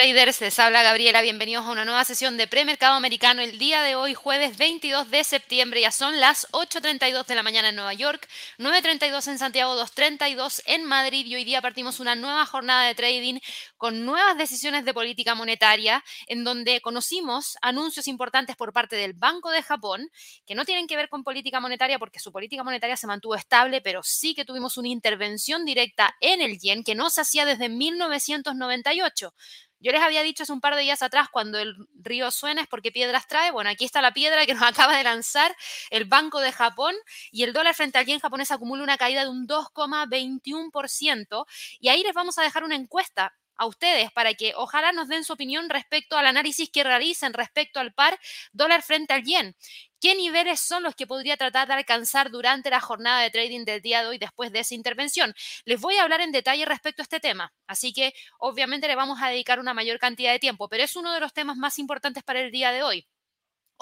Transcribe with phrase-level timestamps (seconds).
[0.00, 3.96] Traders, les habla Gabriela, bienvenidos a una nueva sesión de premercado americano el día de
[3.96, 8.26] hoy, jueves 22 de septiembre, ya son las 8.32 de la mañana en Nueva York,
[8.56, 13.40] 9.32 en Santiago, 2.32 en Madrid y hoy día partimos una nueva jornada de trading
[13.76, 19.50] con nuevas decisiones de política monetaria en donde conocimos anuncios importantes por parte del Banco
[19.50, 20.08] de Japón
[20.46, 23.82] que no tienen que ver con política monetaria porque su política monetaria se mantuvo estable,
[23.82, 27.68] pero sí que tuvimos una intervención directa en el yen que no se hacía desde
[27.68, 29.34] 1998.
[29.80, 32.68] Yo les había dicho hace un par de días atrás, cuando el río suena es
[32.68, 33.50] porque piedras trae.
[33.50, 35.56] Bueno, aquí está la piedra que nos acaba de lanzar
[35.90, 36.94] el Banco de Japón
[37.32, 41.46] y el dólar frente al yen japonés acumula una caída de un 2,21%.
[41.80, 45.22] Y ahí les vamos a dejar una encuesta a ustedes para que ojalá nos den
[45.22, 48.18] su opinión respecto al análisis que realicen respecto al par
[48.52, 49.54] dólar frente al yen.
[50.00, 53.82] ¿Qué niveles son los que podría tratar de alcanzar durante la jornada de trading del
[53.82, 55.34] día de hoy después de esa intervención?
[55.66, 59.20] Les voy a hablar en detalle respecto a este tema, así que obviamente le vamos
[59.22, 62.22] a dedicar una mayor cantidad de tiempo, pero es uno de los temas más importantes
[62.22, 63.06] para el día de hoy.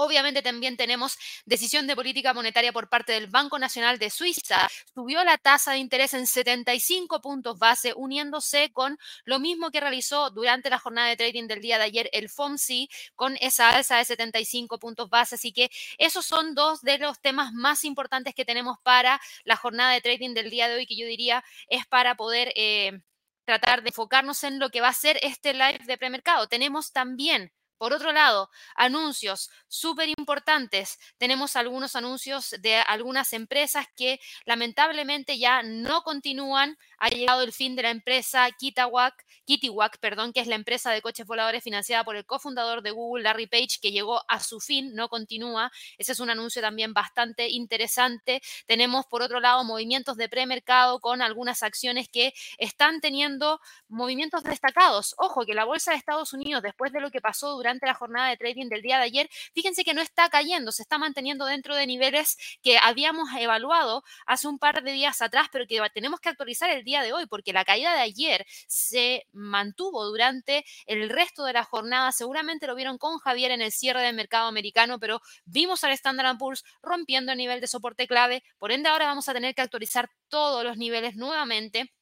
[0.01, 4.69] Obviamente también tenemos decisión de política monetaria por parte del Banco Nacional de Suiza.
[4.95, 10.31] Subió la tasa de interés en 75 puntos base, uniéndose con lo mismo que realizó
[10.31, 14.05] durante la jornada de trading del día de ayer el FOMC con esa alza de
[14.05, 15.35] 75 puntos base.
[15.35, 15.69] Así que
[15.99, 20.33] esos son dos de los temas más importantes que tenemos para la jornada de trading
[20.33, 22.53] del día de hoy, que yo diría es para poder...
[22.55, 23.01] Eh,
[23.45, 26.49] tratar de enfocarnos en lo que va a ser este live de premercado.
[26.49, 30.99] Tenemos también por otro lado, anuncios súper importantes.
[31.17, 36.77] Tenemos algunos anuncios de algunas empresas que lamentablemente ya no continúan.
[36.99, 41.01] Ha llegado el fin de la empresa Kitawak, Kitiwak, perdón, que es la empresa de
[41.01, 44.95] coches voladores financiada por el cofundador de Google, Larry Page, que llegó a su fin,
[44.95, 45.71] no continúa.
[45.97, 48.43] Ese es un anuncio también bastante interesante.
[48.67, 55.15] Tenemos, por otro lado, movimientos de premercado con algunas acciones que están teniendo movimientos destacados.
[55.19, 57.95] Ojo, que la bolsa de Estados Unidos, después de lo que pasó durante durante la
[57.95, 61.45] jornada de trading del día de ayer, fíjense que no está cayendo, se está manteniendo
[61.45, 66.21] dentro de niveles que habíamos evaluado hace un par de días atrás, pero que tenemos
[66.21, 71.11] que actualizar el día de hoy, porque la caída de ayer se mantuvo durante el
[71.11, 72.11] resto de la jornada.
[72.13, 76.39] Seguramente lo vieron con Javier en el cierre del mercado americano, pero vimos al Standard
[76.39, 78.43] Poor's rompiendo el nivel de soporte clave.
[78.59, 81.93] Por ende, ahora vamos a tener que actualizar todos los niveles nuevamente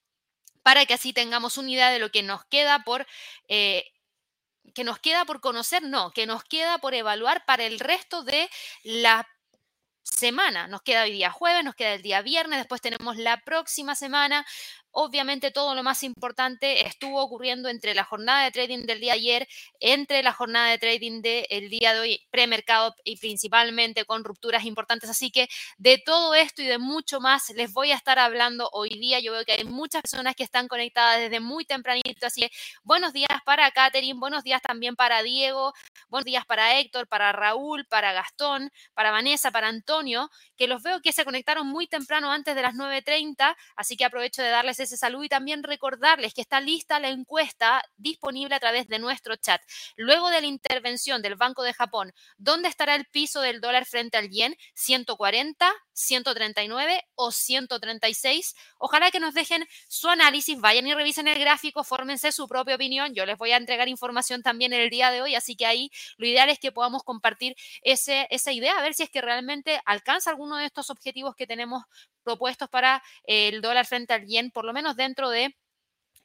[0.66, 3.06] para que así tengamos una idea de lo que nos queda por
[3.46, 3.84] eh,
[4.76, 8.50] que nos queda por conocer, no, que nos queda por evaluar para el resto de
[8.82, 9.26] la
[10.02, 10.68] semana.
[10.68, 14.44] Nos queda hoy día jueves, nos queda el día viernes, después tenemos la próxima semana
[14.98, 19.18] Obviamente todo lo más importante estuvo ocurriendo entre la jornada de trading del día de
[19.18, 19.48] ayer,
[19.78, 25.10] entre la jornada de trading del día de hoy, premercado y principalmente con rupturas importantes.
[25.10, 28.88] Así que de todo esto y de mucho más les voy a estar hablando hoy
[28.88, 29.20] día.
[29.20, 32.26] Yo veo que hay muchas personas que están conectadas desde muy tempranito.
[32.26, 32.50] Así que
[32.82, 35.74] buenos días para Catherine, buenos días también para Diego,
[36.08, 41.02] buenos días para Héctor, para Raúl, para Gastón, para Vanessa, para Antonio, que los veo
[41.02, 43.54] que se conectaron muy temprano antes de las 9.30.
[43.76, 47.82] Así que aprovecho de darles de salud y también recordarles que está lista la encuesta
[47.96, 49.60] disponible a través de nuestro chat.
[49.96, 54.16] Luego de la intervención del Banco de Japón, ¿dónde estará el piso del dólar frente
[54.16, 54.56] al yen?
[54.74, 58.54] ¿140, 139 o 136?
[58.78, 63.14] Ojalá que nos dejen su análisis, vayan y revisen el gráfico, fórmense su propia opinión.
[63.14, 66.26] Yo les voy a entregar información también el día de hoy, así que ahí lo
[66.26, 70.30] ideal es que podamos compartir ese, esa idea, a ver si es que realmente alcanza
[70.30, 71.84] alguno de estos objetivos que tenemos
[72.22, 75.56] propuestos para el dólar frente al yen, por lo menos dentro de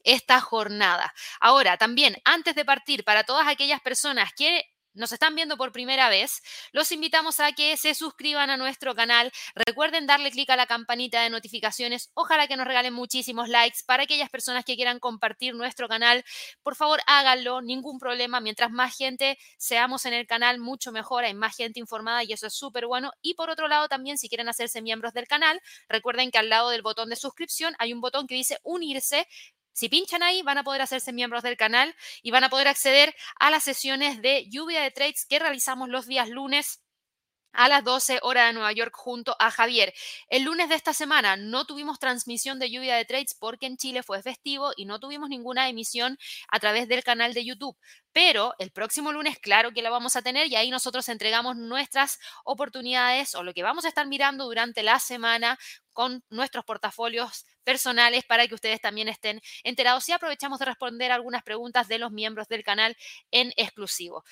[0.03, 1.13] esta jornada.
[1.39, 6.09] Ahora, también, antes de partir, para todas aquellas personas que nos están viendo por primera
[6.09, 6.41] vez,
[6.71, 9.31] los invitamos a que se suscriban a nuestro canal.
[9.55, 12.11] Recuerden darle clic a la campanita de notificaciones.
[12.13, 16.23] Ojalá que nos regalen muchísimos likes para aquellas personas que quieran compartir nuestro canal.
[16.63, 18.39] Por favor, háganlo, ningún problema.
[18.39, 21.23] Mientras más gente seamos en el canal, mucho mejor.
[21.23, 23.11] Hay más gente informada y eso es súper bueno.
[23.21, 26.69] Y por otro lado, también si quieren hacerse miembros del canal, recuerden que al lado
[26.69, 29.27] del botón de suscripción hay un botón que dice unirse
[29.73, 33.15] si pinchan ahí, van a poder hacerse miembros del canal y van a poder acceder
[33.39, 36.81] a las sesiones de lluvia de trades que realizamos los días lunes
[37.53, 39.93] a las 12 horas de Nueva York junto a Javier.
[40.29, 44.03] El lunes de esta semana no tuvimos transmisión de lluvia de trades porque en Chile
[44.03, 46.17] fue festivo y no tuvimos ninguna emisión
[46.49, 47.77] a través del canal de YouTube.
[48.13, 52.19] Pero el próximo lunes, claro que la vamos a tener y ahí nosotros entregamos nuestras
[52.43, 55.57] oportunidades o lo que vamos a estar mirando durante la semana
[55.93, 61.43] con nuestros portafolios personales para que ustedes también estén enterados y aprovechamos de responder algunas
[61.43, 62.95] preguntas de los miembros del canal
[63.31, 64.23] en exclusivo.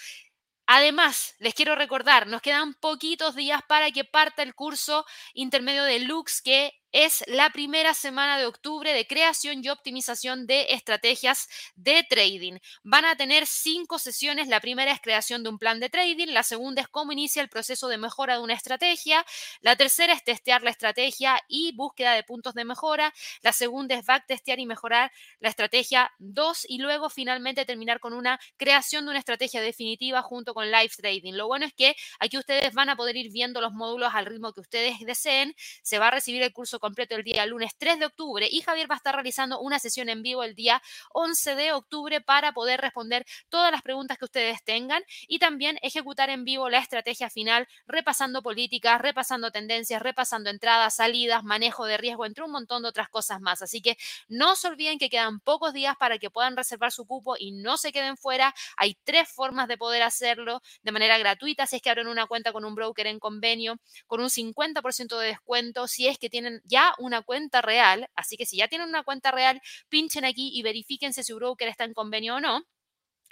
[0.72, 5.04] Además, les quiero recordar, nos quedan poquitos días para que parta el curso
[5.34, 10.74] intermedio de Lux que es la primera semana de octubre de creación y optimización de
[10.74, 12.58] estrategias de trading.
[12.84, 14.48] Van a tener cinco sesiones.
[14.48, 16.28] La primera es creación de un plan de trading.
[16.28, 19.26] La segunda es cómo inicia el proceso de mejora de una estrategia.
[19.62, 23.14] La tercera es testear la estrategia y búsqueda de puntos de mejora.
[23.42, 28.40] La segunda es backtestear y mejorar la estrategia 2 y luego finalmente terminar con una
[28.58, 31.34] creación de una estrategia definitiva junto con live trading.
[31.34, 34.54] Lo bueno es que aquí ustedes van a poder ir viendo los módulos al ritmo
[34.54, 35.56] que ustedes deseen.
[35.84, 38.90] Se va a recibir el curso completo el día lunes 3 de octubre y Javier
[38.90, 40.82] va a estar realizando una sesión en vivo el día
[41.14, 46.30] 11 de octubre para poder responder todas las preguntas que ustedes tengan y también ejecutar
[46.30, 52.26] en vivo la estrategia final repasando políticas, repasando tendencias, repasando entradas, salidas, manejo de riesgo,
[52.26, 53.62] entre un montón de otras cosas más.
[53.62, 53.98] Así que
[54.28, 57.78] no se olviden que quedan pocos días para que puedan reservar su cupo y no
[57.78, 58.54] se queden fuera.
[58.78, 62.52] Hay tres formas de poder hacerlo de manera gratuita si es que abren una cuenta
[62.52, 66.94] con un broker en convenio, con un 50% de descuento si es que tienen ya
[67.00, 68.08] una cuenta real.
[68.16, 71.68] Así que si ya tienen una cuenta real, pinchen aquí y verifíquense si su broker
[71.68, 72.64] está en convenio o no.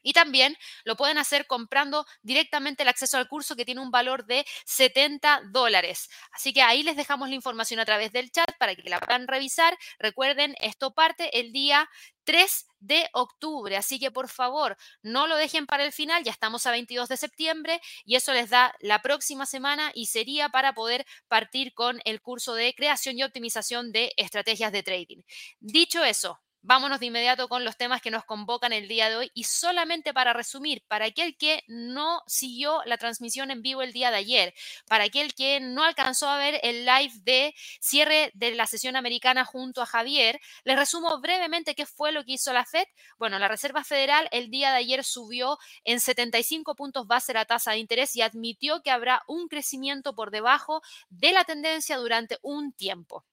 [0.04, 4.26] Y también lo pueden hacer comprando directamente el acceso al curso que tiene un valor
[4.26, 6.10] de 70 dólares.
[6.32, 9.28] Así que ahí les dejamos la información a través del chat para que la puedan
[9.28, 9.78] revisar.
[10.00, 11.90] Recuerden, esto parte el día
[12.28, 13.78] 3 de octubre.
[13.78, 16.24] Así que por favor, no lo dejen para el final.
[16.24, 20.50] Ya estamos a 22 de septiembre y eso les da la próxima semana y sería
[20.50, 25.22] para poder partir con el curso de creación y optimización de estrategias de trading.
[25.60, 29.32] Dicho eso, Vámonos de inmediato con los temas que nos convocan el día de hoy
[29.34, 34.12] y solamente para resumir, para aquel que no siguió la transmisión en vivo el día
[34.12, 34.54] de ayer,
[34.86, 39.46] para aquel que no alcanzó a ver el live de cierre de la sesión americana
[39.46, 42.84] junto a Javier, les resumo brevemente qué fue lo que hizo la Fed.
[43.18, 47.72] Bueno, la Reserva Federal el día de ayer subió en 75 puntos base la tasa
[47.72, 52.74] de interés y admitió que habrá un crecimiento por debajo de la tendencia durante un
[52.74, 53.24] tiempo.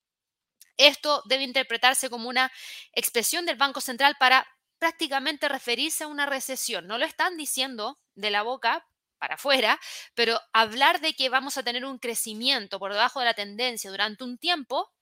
[0.76, 2.50] Esto debe interpretarse como una
[2.93, 4.47] expresión del Banco Central para
[4.79, 6.87] prácticamente referirse a una recesión.
[6.87, 8.87] No lo están diciendo de la boca
[9.19, 9.81] para afuera,
[10.15, 14.25] pero hablar de que vamos a tener un crecimiento por debajo de la tendencia durante
[14.25, 14.93] un tiempo,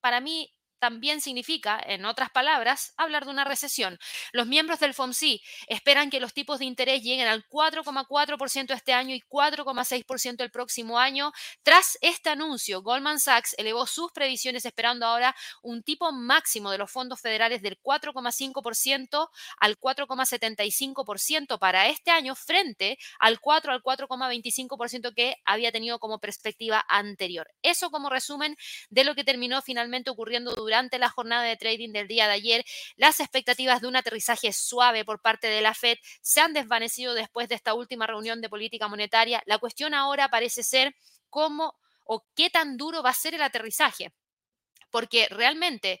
[0.00, 3.98] para mí también significa, en otras palabras, hablar de una recesión.
[4.32, 9.14] Los miembros del FOMC esperan que los tipos de interés lleguen al 4,4% este año
[9.14, 11.32] y 4,6% el próximo año.
[11.62, 16.90] Tras este anuncio, Goldman Sachs elevó sus previsiones esperando ahora un tipo máximo de los
[16.90, 25.36] fondos federales del 4,5% al 4,75% para este año frente al 4 al 4,25% que
[25.44, 27.50] había tenido como perspectiva anterior.
[27.62, 28.56] Eso como resumen
[28.90, 30.65] de lo que terminó finalmente ocurriendo durante
[30.98, 32.64] la jornada de trading del día de ayer,
[32.96, 37.48] las expectativas de un aterrizaje suave por parte de la Fed se han desvanecido después
[37.48, 39.42] de esta última reunión de política monetaria.
[39.46, 40.94] La cuestión ahora parece ser
[41.30, 41.74] cómo
[42.04, 44.12] o qué tan duro va a ser el aterrizaje,
[44.90, 46.00] porque realmente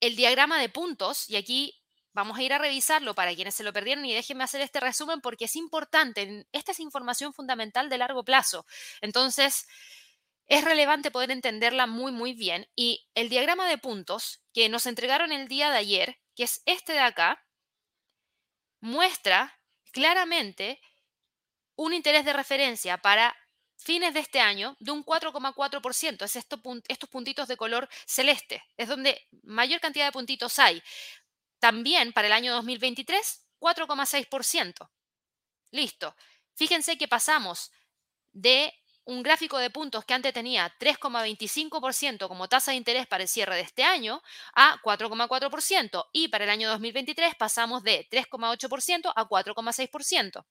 [0.00, 1.74] el diagrama de puntos, y aquí
[2.12, 5.20] vamos a ir a revisarlo para quienes se lo perdieron y déjenme hacer este resumen
[5.20, 8.64] porque es importante, esta es información fundamental de largo plazo.
[9.00, 9.66] Entonces,
[10.46, 12.68] es relevante poder entenderla muy, muy bien.
[12.76, 16.92] Y el diagrama de puntos que nos entregaron el día de ayer, que es este
[16.92, 17.44] de acá,
[18.80, 19.58] muestra
[19.92, 20.80] claramente
[21.76, 23.34] un interés de referencia para
[23.76, 26.24] fines de este año de un 4,4%.
[26.24, 28.62] Es estos puntitos de color celeste.
[28.76, 30.82] Es donde mayor cantidad de puntitos hay.
[31.58, 34.90] También para el año 2023, 4,6%.
[35.70, 36.14] Listo.
[36.54, 37.72] Fíjense que pasamos
[38.32, 38.72] de
[39.06, 43.56] un gráfico de puntos que antes tenía 3,25% como tasa de interés para el cierre
[43.56, 44.22] de este año
[44.54, 50.44] a 4,4% y para el año 2023 pasamos de 3,8% a 4,6%.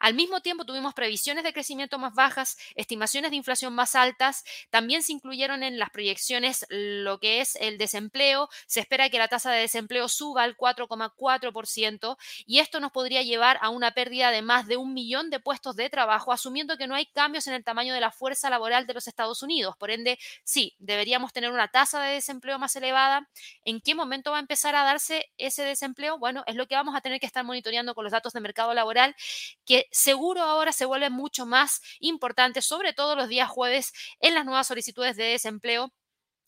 [0.00, 5.02] Al mismo tiempo tuvimos previsiones de crecimiento más bajas, estimaciones de inflación más altas, también
[5.02, 9.50] se incluyeron en las proyecciones lo que es el desempleo, se espera que la tasa
[9.50, 14.66] de desempleo suba al 4,4% y esto nos podría llevar a una pérdida de más
[14.66, 17.94] de un millón de puestos de trabajo, asumiendo que no hay cambios en el tamaño
[17.94, 19.76] de la fuerza laboral de los Estados Unidos.
[19.76, 23.28] Por ende, sí, deberíamos tener una tasa de desempleo más elevada.
[23.64, 26.18] ¿En qué momento va a empezar a darse ese desempleo?
[26.18, 28.74] Bueno, es lo que vamos a tener que estar monitoreando con los datos de mercado
[28.74, 29.14] laboral
[29.64, 34.44] que seguro ahora se vuelve mucho más importante, sobre todo los días jueves en las
[34.44, 35.92] nuevas solicitudes de desempleo.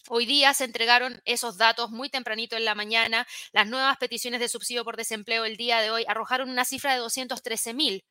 [0.09, 3.27] Hoy día se entregaron esos datos muy tempranito en la mañana.
[3.53, 6.99] Las nuevas peticiones de subsidio por desempleo el día de hoy arrojaron una cifra de
[6.99, 8.05] 213 mil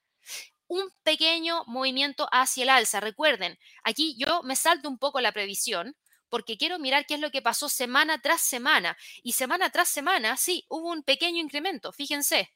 [0.69, 3.00] un pequeño movimiento hacia el alza.
[3.00, 5.96] Recuerden, aquí yo me salto un poco la previsión
[6.29, 8.96] porque quiero mirar qué es lo que pasó semana tras semana.
[9.24, 12.51] Y semana tras semana, sí, hubo un pequeño incremento, fíjense.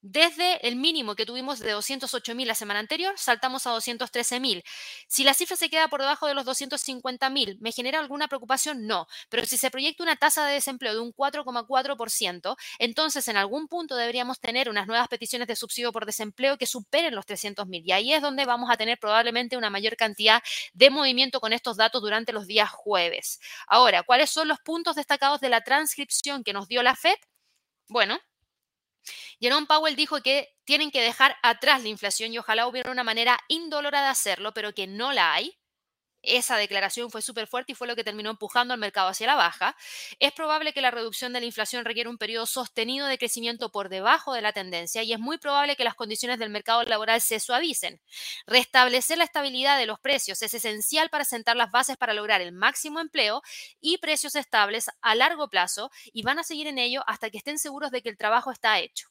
[0.00, 4.62] Desde el mínimo que tuvimos de 208.000 la semana anterior, saltamos a 213.000.
[5.08, 8.86] Si la cifra se queda por debajo de los 250.000, ¿me genera alguna preocupación?
[8.86, 9.08] No.
[9.28, 13.96] Pero si se proyecta una tasa de desempleo de un 4,4%, entonces en algún punto
[13.96, 17.82] deberíamos tener unas nuevas peticiones de subsidio por desempleo que superen los 300.000.
[17.84, 20.42] Y ahí es donde vamos a tener probablemente una mayor cantidad
[20.74, 23.40] de movimiento con estos datos durante los días jueves.
[23.66, 27.16] Ahora, ¿cuáles son los puntos destacados de la transcripción que nos dio la FED?
[27.88, 28.18] Bueno,
[29.40, 33.38] Jerome Powell dijo que tienen que dejar atrás la inflación y ojalá hubiera una manera
[33.48, 35.58] indolora de hacerlo, pero que no la hay
[36.36, 39.34] esa declaración fue súper fuerte y fue lo que terminó empujando al mercado hacia la
[39.34, 39.76] baja,
[40.18, 43.88] es probable que la reducción de la inflación requiera un periodo sostenido de crecimiento por
[43.88, 47.40] debajo de la tendencia y es muy probable que las condiciones del mercado laboral se
[47.40, 48.00] suavicen.
[48.46, 52.52] Restablecer la estabilidad de los precios es esencial para sentar las bases para lograr el
[52.52, 53.42] máximo empleo
[53.80, 57.58] y precios estables a largo plazo y van a seguir en ello hasta que estén
[57.58, 59.08] seguros de que el trabajo está hecho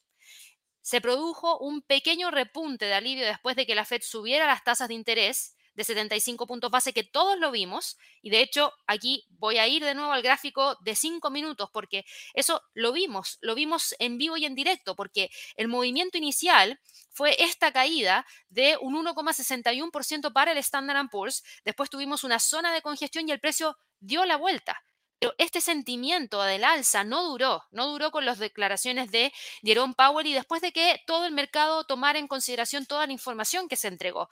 [0.80, 4.88] se produjo un pequeño repunte de alivio después de que la Fed subiera las tasas
[4.88, 7.98] de interés de 75 puntos base que todos lo vimos.
[8.20, 12.04] Y de hecho, aquí voy a ir de nuevo al gráfico de 5 minutos porque
[12.34, 16.80] eso lo vimos, lo vimos en vivo y en directo, porque el movimiento inicial
[17.12, 21.44] fue esta caída de un 1,61% para el Standard Poor's.
[21.64, 24.82] Después tuvimos una zona de congestión y el precio dio la vuelta.
[25.18, 29.32] Pero este sentimiento del alza no duró, no duró con las declaraciones de
[29.62, 33.68] Jerome Powell y después de que todo el mercado tomara en consideración toda la información
[33.68, 34.28] que se entregó.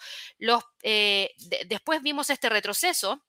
[0.83, 1.35] Eh,
[1.67, 3.23] después vimos este retroceso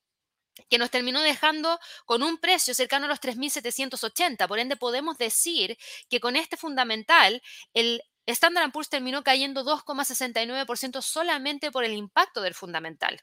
[0.69, 4.47] que nos terminó dejando con un precio cercano a los 3.780.
[4.47, 5.77] Por ende, podemos decir
[6.09, 7.41] que con este fundamental,
[7.73, 13.21] el Standard Poor's terminó cayendo 2,69% solamente por el impacto del fundamental.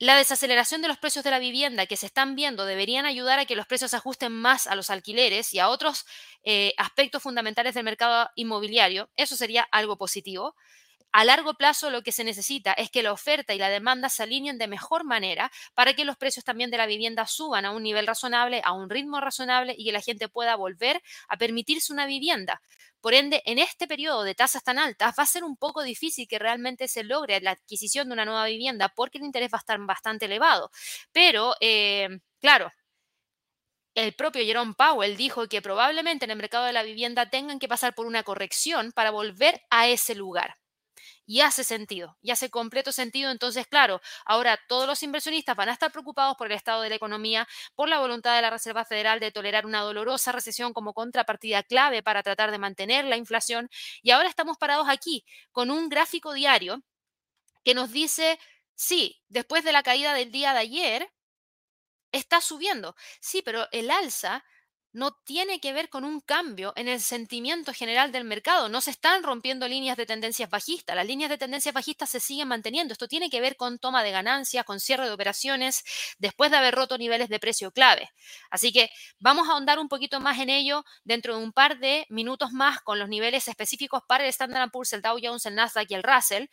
[0.00, 3.46] La desaceleración de los precios de la vivienda que se están viendo deberían ayudar a
[3.46, 6.06] que los precios se ajusten más a los alquileres y a otros
[6.44, 9.10] eh, aspectos fundamentales del mercado inmobiliario.
[9.16, 10.54] Eso sería algo positivo.
[11.12, 14.22] A largo plazo lo que se necesita es que la oferta y la demanda se
[14.22, 17.82] alineen de mejor manera para que los precios también de la vivienda suban a un
[17.82, 22.06] nivel razonable, a un ritmo razonable y que la gente pueda volver a permitirse una
[22.06, 22.60] vivienda.
[23.00, 26.26] Por ende, en este periodo de tasas tan altas va a ser un poco difícil
[26.28, 29.60] que realmente se logre la adquisición de una nueva vivienda porque el interés va a
[29.60, 30.70] estar bastante elevado.
[31.12, 32.08] Pero, eh,
[32.40, 32.70] claro,
[33.94, 37.68] el propio Jerome Powell dijo que probablemente en el mercado de la vivienda tengan que
[37.68, 40.54] pasar por una corrección para volver a ese lugar
[41.28, 43.30] y hace sentido, y hace completo sentido.
[43.30, 46.94] Entonces, claro, ahora todos los inversionistas van a estar preocupados por el estado de la
[46.94, 51.62] economía, por la voluntad de la Reserva Federal de tolerar una dolorosa recesión como contrapartida
[51.62, 53.68] clave para tratar de mantener la inflación.
[54.02, 56.82] Y ahora estamos parados aquí con un gráfico diario
[57.64, 58.38] que nos dice,
[58.74, 61.12] sí, después de la caída del día de ayer,
[62.12, 62.96] está subiendo.
[63.20, 64.44] Sí, pero el alza
[64.92, 68.68] no tiene que ver con un cambio en el sentimiento general del mercado.
[68.68, 70.96] No se están rompiendo líneas de tendencias bajistas.
[70.96, 72.92] Las líneas de tendencias bajistas se siguen manteniendo.
[72.92, 75.84] Esto tiene que ver con toma de ganancias, con cierre de operaciones,
[76.18, 78.10] después de haber roto niveles de precio clave.
[78.50, 82.06] Así que vamos a ahondar un poquito más en ello dentro de un par de
[82.08, 85.90] minutos más con los niveles específicos para el Standard Poor's, el Dow Jones, el Nasdaq
[85.90, 86.46] y el Russell.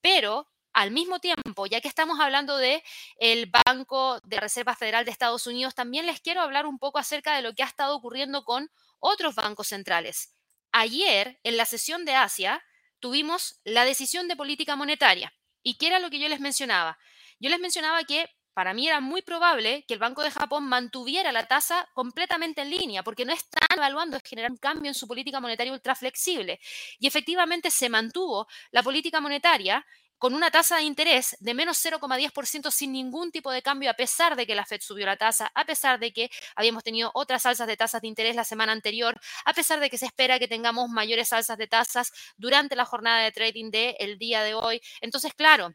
[0.00, 2.82] Pero al mismo tiempo, ya que estamos hablando de
[3.18, 7.36] el Banco de Reserva Federal de Estados Unidos, también les quiero hablar un poco acerca
[7.36, 10.34] de lo que ha estado ocurriendo con otros bancos centrales.
[10.72, 12.62] Ayer, en la sesión de Asia,
[13.00, 15.34] tuvimos la decisión de política monetaria.
[15.62, 16.98] ¿Y qué era lo que yo les mencionaba?
[17.38, 21.32] Yo les mencionaba que para mí era muy probable que el Banco de Japón mantuviera
[21.32, 25.40] la tasa completamente en línea, porque no están evaluando generar un cambio en su política
[25.40, 26.60] monetaria ultra flexible.
[26.98, 29.84] Y efectivamente se mantuvo la política monetaria
[30.22, 34.36] con una tasa de interés de menos 0,10% sin ningún tipo de cambio, a pesar
[34.36, 37.66] de que la Fed subió la tasa, a pesar de que habíamos tenido otras alzas
[37.66, 40.88] de tasas de interés la semana anterior, a pesar de que se espera que tengamos
[40.90, 44.80] mayores alzas de tasas durante la jornada de trading del día de hoy.
[45.00, 45.74] Entonces, claro,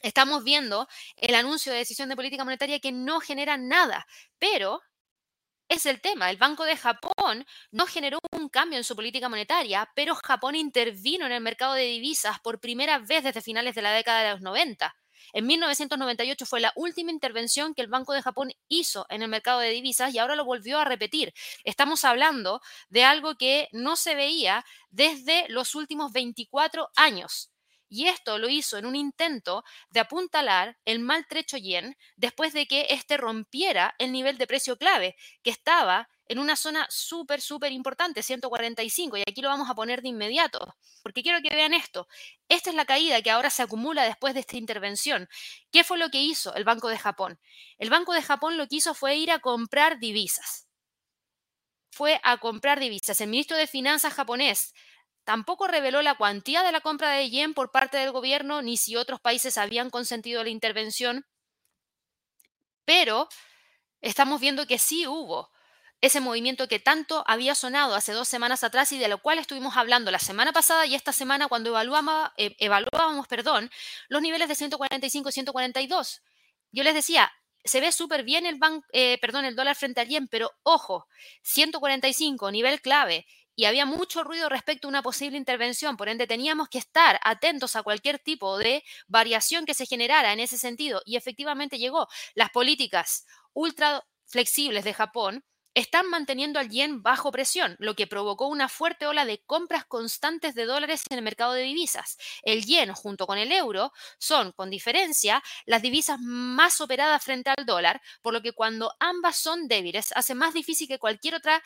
[0.00, 0.86] estamos viendo
[1.16, 4.06] el anuncio de decisión de política monetaria que no genera nada,
[4.38, 4.80] pero
[5.72, 6.30] es el tema.
[6.30, 11.24] El Banco de Japón no generó un cambio en su política monetaria, pero Japón intervino
[11.24, 14.42] en el mercado de divisas por primera vez desde finales de la década de los
[14.42, 14.94] 90.
[15.32, 19.60] En 1998 fue la última intervención que el Banco de Japón hizo en el mercado
[19.60, 21.32] de divisas y ahora lo volvió a repetir.
[21.64, 22.60] Estamos hablando
[22.90, 27.51] de algo que no se veía desde los últimos 24 años.
[27.94, 32.86] Y esto lo hizo en un intento de apuntalar el maltrecho yen después de que
[32.88, 38.22] éste rompiera el nivel de precio clave, que estaba en una zona súper, súper importante,
[38.22, 42.08] 145, y aquí lo vamos a poner de inmediato, porque quiero que vean esto.
[42.48, 45.28] Esta es la caída que ahora se acumula después de esta intervención.
[45.70, 47.38] ¿Qué fue lo que hizo el Banco de Japón?
[47.76, 50.66] El Banco de Japón lo que hizo fue ir a comprar divisas.
[51.90, 53.20] Fue a comprar divisas.
[53.20, 54.72] El ministro de Finanzas japonés
[55.24, 58.96] tampoco reveló la cuantía de la compra de yen por parte del gobierno ni si
[58.96, 61.26] otros países habían consentido la intervención,
[62.84, 63.28] pero
[64.00, 65.50] estamos viendo que sí hubo
[66.02, 69.76] ese movimiento que tanto había sonado hace dos semanas atrás y de lo cual estuvimos
[69.76, 73.70] hablando la semana pasada y esta semana cuando evaluábamos, eh, evaluábamos perdón,
[74.08, 76.22] los niveles de 145 y 142.
[76.72, 77.32] Yo les decía,
[77.64, 78.58] se ve súper bien el,
[78.92, 81.06] eh, el dólar frente al yen, pero ojo,
[81.42, 86.68] 145, nivel clave, y había mucho ruido respecto a una posible intervención, por ende teníamos
[86.68, 91.16] que estar atentos a cualquier tipo de variación que se generara en ese sentido, y
[91.16, 92.08] efectivamente llegó.
[92.34, 95.44] Las políticas ultra flexibles de Japón
[95.74, 100.54] están manteniendo al yen bajo presión, lo que provocó una fuerte ola de compras constantes
[100.54, 102.18] de dólares en el mercado de divisas.
[102.42, 107.64] El yen junto con el euro son, con diferencia, las divisas más operadas frente al
[107.64, 111.62] dólar, por lo que cuando ambas son débiles hace más difícil que cualquier otra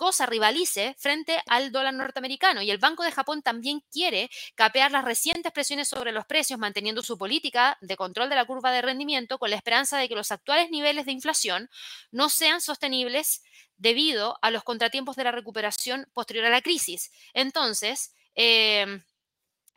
[0.00, 2.62] cosa rivalice frente al dólar norteamericano.
[2.62, 7.02] Y el Banco de Japón también quiere capear las recientes presiones sobre los precios, manteniendo
[7.02, 10.32] su política de control de la curva de rendimiento con la esperanza de que los
[10.32, 11.68] actuales niveles de inflación
[12.12, 13.42] no sean sostenibles
[13.76, 17.10] debido a los contratiempos de la recuperación posterior a la crisis.
[17.34, 19.04] Entonces, em,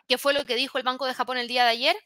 [0.07, 1.97] ¿qué fue lo que dijo el Banco de Japón el día de ayer?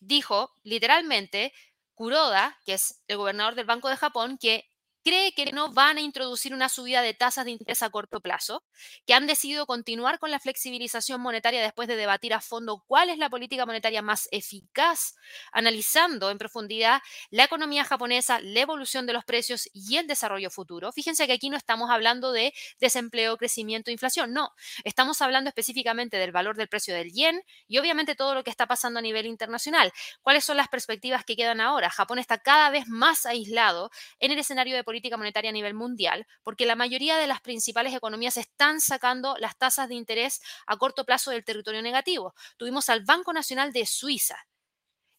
[0.00, 1.52] Dijo literalmente
[1.94, 4.70] Kuroda, que es el gobernador del Banco de Japón, que
[5.04, 8.64] cree que no van a introducir una subida de tasas de interés a corto plazo,
[9.06, 13.18] que han decidido continuar con la flexibilización monetaria después de debatir a fondo cuál es
[13.18, 15.14] la política monetaria más eficaz,
[15.52, 20.92] analizando en profundidad la economía japonesa, la evolución de los precios y el desarrollo futuro.
[20.92, 24.52] Fíjense que aquí no estamos hablando de desempleo, crecimiento, inflación, no,
[24.84, 28.66] estamos hablando específicamente del valor del precio del yen y obviamente todo lo que está
[28.66, 29.92] pasando a nivel internacional.
[30.22, 31.90] ¿Cuáles son las perspectivas que quedan ahora?
[31.90, 36.26] Japón está cada vez más aislado en el escenario de política monetaria a nivel mundial,
[36.42, 41.04] porque la mayoría de las principales economías están sacando las tasas de interés a corto
[41.04, 42.34] plazo del territorio negativo.
[42.56, 44.46] Tuvimos al Banco Nacional de Suiza,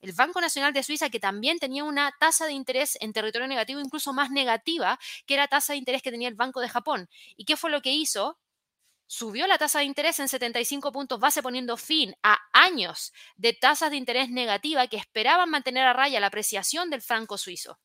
[0.01, 3.79] el Banco Nacional de Suiza, que también tenía una tasa de interés en territorio negativo
[3.79, 7.08] incluso más negativa que la tasa de interés que tenía el Banco de Japón.
[7.38, 8.39] ¿Y qué fue lo que hizo?
[9.05, 13.91] Subió la tasa de interés en 75 puntos base poniendo fin a años de tasas
[13.91, 17.79] de interés negativa que esperaban mantener a raya la apreciación del franco suizo.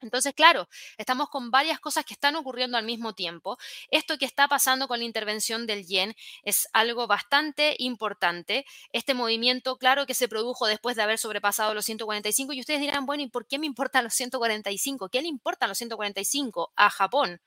[0.00, 3.56] Entonces, claro, estamos con varias cosas que están ocurriendo al mismo tiempo.
[3.90, 8.66] Esto que está pasando con la intervención del yen es algo bastante importante.
[8.92, 13.06] Este movimiento, claro, que se produjo después de haber sobrepasado los 145 y ustedes dirán,
[13.06, 15.08] bueno, ¿y por qué me importan los 145?
[15.08, 17.40] ¿Qué le importan los 145 a Japón?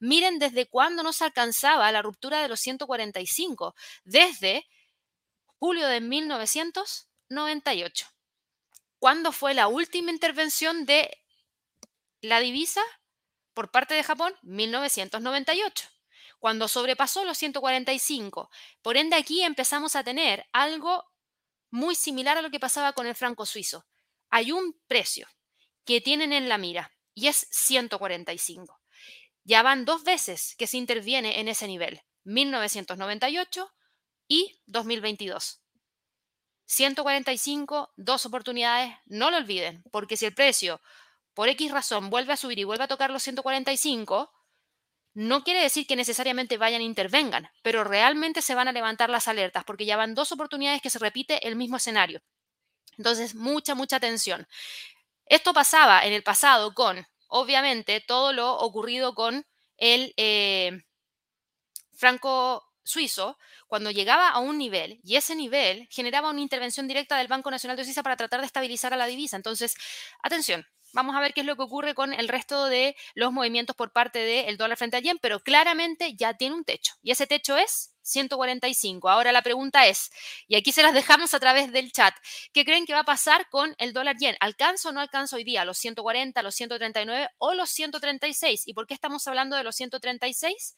[0.00, 4.66] Miren desde cuándo no se alcanzaba la ruptura de los 145, desde
[5.58, 8.06] julio de 1998.
[8.98, 11.23] ¿Cuándo fue la última intervención de
[12.24, 12.80] la divisa
[13.52, 15.88] por parte de Japón 1998,
[16.38, 18.50] cuando sobrepasó los 145.
[18.82, 21.04] Por ende, aquí empezamos a tener algo
[21.70, 23.86] muy similar a lo que pasaba con el franco suizo.
[24.30, 25.28] Hay un precio
[25.84, 28.80] que tienen en la mira y es 145.
[29.44, 33.70] Ya van dos veces que se interviene en ese nivel, 1998
[34.26, 35.60] y 2022.
[36.66, 40.80] 145, dos oportunidades, no lo olviden, porque si el precio
[41.34, 44.32] por X razón vuelve a subir y vuelve a tocar los 145,
[45.14, 49.28] no quiere decir que necesariamente vayan e intervengan, pero realmente se van a levantar las
[49.28, 52.20] alertas porque ya van dos oportunidades que se repite el mismo escenario.
[52.98, 54.46] Entonces, mucha, mucha atención.
[55.26, 60.82] Esto pasaba en el pasado con, obviamente, todo lo ocurrido con el eh,
[61.94, 67.28] franco suizo, cuando llegaba a un nivel y ese nivel generaba una intervención directa del
[67.28, 69.36] Banco Nacional de Suiza para tratar de estabilizar a la divisa.
[69.36, 69.74] Entonces,
[70.22, 73.74] atención, Vamos a ver qué es lo que ocurre con el resto de los movimientos
[73.74, 76.94] por parte del dólar frente al yen, pero claramente ya tiene un techo.
[77.02, 79.08] Y ese techo es 145.
[79.08, 80.12] Ahora la pregunta es,
[80.46, 82.14] y aquí se las dejamos a través del chat,
[82.52, 84.36] ¿qué creen que va a pasar con el dólar yen?
[84.38, 88.68] ¿Alcanza o no alcanza hoy día los 140, los 139 o los 136?
[88.68, 90.76] ¿Y por qué estamos hablando de los 136?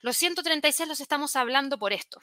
[0.00, 2.20] Los 136 los estamos hablando por esto,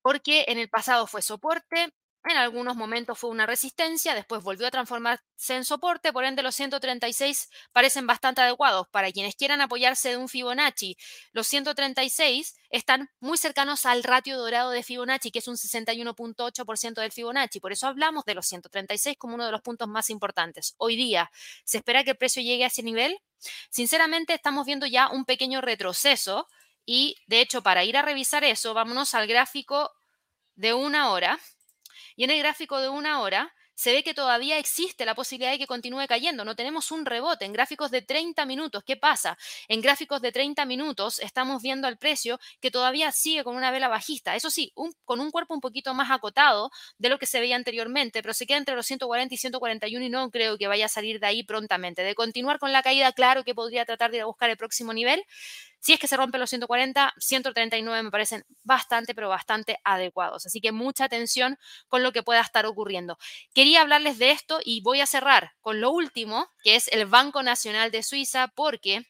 [0.00, 1.92] porque en el pasado fue soporte,
[2.30, 6.54] en algunos momentos fue una resistencia, después volvió a transformarse en soporte, por ende los
[6.54, 8.88] 136 parecen bastante adecuados.
[8.88, 10.96] Para quienes quieran apoyarse de un Fibonacci,
[11.32, 17.12] los 136 están muy cercanos al ratio dorado de Fibonacci, que es un 61.8% del
[17.12, 17.60] Fibonacci.
[17.60, 20.74] Por eso hablamos de los 136 como uno de los puntos más importantes.
[20.78, 21.30] Hoy día,
[21.64, 23.18] ¿se espera que el precio llegue a ese nivel?
[23.70, 26.48] Sinceramente, estamos viendo ya un pequeño retroceso
[26.84, 29.92] y, de hecho, para ir a revisar eso, vámonos al gráfico
[30.54, 31.38] de una hora.
[32.18, 35.58] Y en el gráfico de una hora se ve que todavía existe la posibilidad de
[35.58, 36.44] que continúe cayendo.
[36.44, 38.82] No tenemos un rebote en gráficos de 30 minutos.
[38.84, 39.38] ¿Qué pasa?
[39.68, 43.86] En gráficos de 30 minutos estamos viendo al precio que todavía sigue con una vela
[43.86, 44.34] bajista.
[44.34, 44.72] Eso sí,
[45.04, 48.46] con un cuerpo un poquito más acotado de lo que se veía anteriormente, pero se
[48.46, 51.44] queda entre los 140 y 141 y no creo que vaya a salir de ahí
[51.44, 52.02] prontamente.
[52.02, 54.92] De continuar con la caída, claro que podría tratar de ir a buscar el próximo
[54.92, 55.22] nivel,
[55.80, 60.46] si es que se rompe los 140, 139 me parecen bastante, pero bastante adecuados.
[60.46, 63.18] Así que mucha atención con lo que pueda estar ocurriendo.
[63.54, 67.42] Quería hablarles de esto y voy a cerrar con lo último, que es el Banco
[67.42, 69.06] Nacional de Suiza, porque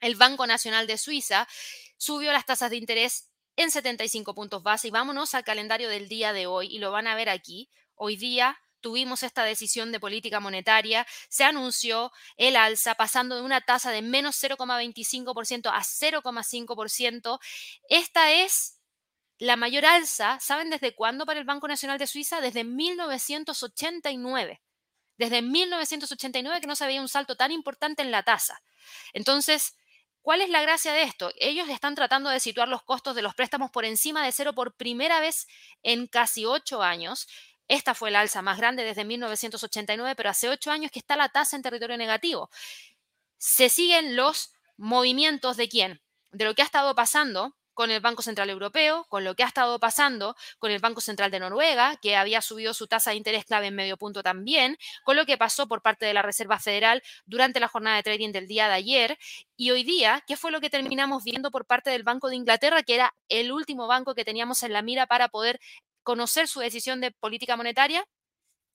[0.00, 1.48] el Banco Nacional de Suiza
[1.96, 6.32] subió las tasas de interés en 75 puntos base y vámonos al calendario del día
[6.32, 7.70] de hoy y lo van a ver aquí.
[7.94, 13.60] Hoy día tuvimos esta decisión de política monetaria, se anunció el alza pasando de una
[13.60, 17.38] tasa de menos 0,25% a 0,5%.
[17.88, 18.80] Esta es
[19.38, 22.40] la mayor alza, ¿saben desde cuándo para el Banco Nacional de Suiza?
[22.40, 24.62] Desde 1989.
[25.18, 28.62] Desde 1989 que no se veía un salto tan importante en la tasa.
[29.12, 29.74] Entonces,
[30.26, 31.30] ¿Cuál es la gracia de esto?
[31.38, 34.74] Ellos están tratando de situar los costos de los préstamos por encima de cero por
[34.74, 35.46] primera vez
[35.84, 37.28] en casi ocho años
[37.68, 41.28] esta fue la alza más grande desde 1989, pero hace ocho años que está la
[41.28, 42.50] tasa en territorio negativo.
[43.38, 46.02] Se siguen los movimientos de quién?
[46.32, 49.46] De lo que ha estado pasando con el Banco Central Europeo, con lo que ha
[49.46, 53.44] estado pasando con el Banco Central de Noruega, que había subido su tasa de interés
[53.44, 57.02] clave en medio punto también, con lo que pasó por parte de la Reserva Federal
[57.26, 59.18] durante la jornada de trading del día de ayer.
[59.58, 62.82] Y hoy día, ¿qué fue lo que terminamos viendo por parte del Banco de Inglaterra,
[62.82, 65.60] que era el último banco que teníamos en la mira para poder
[66.06, 68.06] conocer su decisión de política monetaria,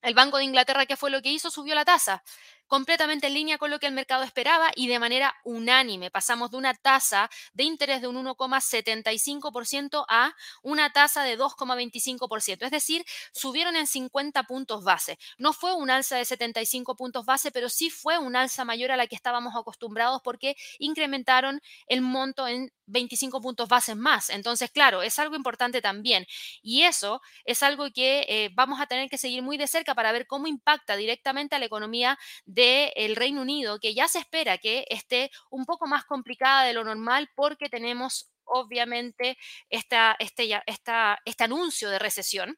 [0.02, 1.50] el Banco de Inglaterra, ¿qué fue lo que hizo?
[1.50, 2.24] Subió la tasa
[2.72, 6.10] completamente en línea con lo que el mercado esperaba y de manera unánime.
[6.10, 12.64] Pasamos de una tasa de interés de un 1,75% a una tasa de 2,25%.
[12.64, 13.04] Es decir,
[13.34, 15.20] subieron en 50 puntos base.
[15.38, 18.96] No fue un alza de 75 puntos base, pero sí fue un alza mayor a
[18.96, 24.30] la que estábamos acostumbrados porque incrementaron el monto en 25 puntos base más.
[24.30, 26.26] Entonces, claro, es algo importante también.
[26.62, 30.12] Y eso es algo que eh, vamos a tener que seguir muy de cerca para
[30.14, 32.61] ver cómo impacta directamente a la economía de
[32.96, 36.84] el Reino Unido, que ya se espera que esté un poco más complicada de lo
[36.84, 39.38] normal porque tenemos obviamente
[39.70, 42.58] esta, este, este anuncio de recesión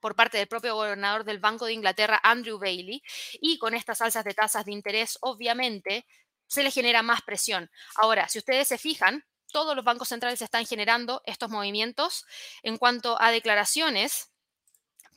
[0.00, 3.02] por parte del propio gobernador del Banco de Inglaterra, Andrew Bailey,
[3.34, 6.06] y con estas alzas de tasas de interés, obviamente,
[6.46, 7.70] se le genera más presión.
[7.96, 12.24] Ahora, si ustedes se fijan, todos los bancos centrales están generando estos movimientos
[12.62, 14.29] en cuanto a declaraciones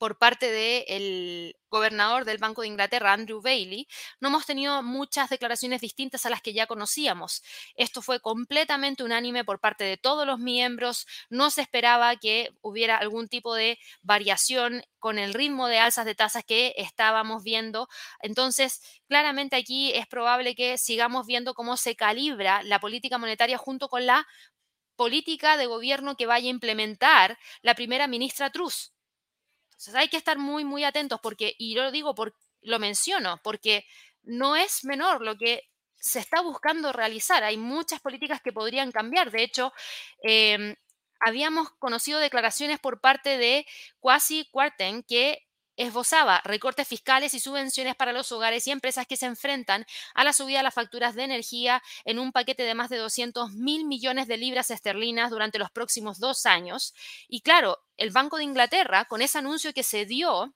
[0.03, 3.87] por parte del gobernador del Banco de Inglaterra, Andrew Bailey,
[4.19, 7.41] no hemos tenido muchas declaraciones distintas a las que ya conocíamos.
[7.75, 11.07] Esto fue completamente unánime por parte de todos los miembros.
[11.29, 16.15] No se esperaba que hubiera algún tipo de variación con el ritmo de alzas de
[16.15, 17.87] tasas que estábamos viendo.
[18.19, 23.87] Entonces, claramente aquí es probable que sigamos viendo cómo se calibra la política monetaria junto
[23.87, 24.27] con la
[24.97, 28.93] política de gobierno que vaya a implementar la primera ministra Truss
[29.93, 33.86] hay que estar muy, muy atentos porque, y yo lo digo, por, lo menciono, porque
[34.24, 37.43] no es menor lo que se está buscando realizar.
[37.43, 39.32] Hay muchas políticas que podrían cambiar.
[39.32, 39.74] De hecho,
[40.22, 40.76] em,
[41.19, 43.65] habíamos conocido declaraciones por parte de
[44.00, 45.46] Quasi Quarten que
[45.77, 50.33] esbozaba recortes fiscales y subvenciones para los hogares y empresas que se enfrentan a la
[50.33, 54.27] subida de las facturas de energía en un paquete de más de 200 mil millones
[54.27, 56.93] de libras esterlinas durante los próximos dos años.
[57.27, 60.53] Y claro, el Banco de Inglaterra, con ese anuncio que se dio,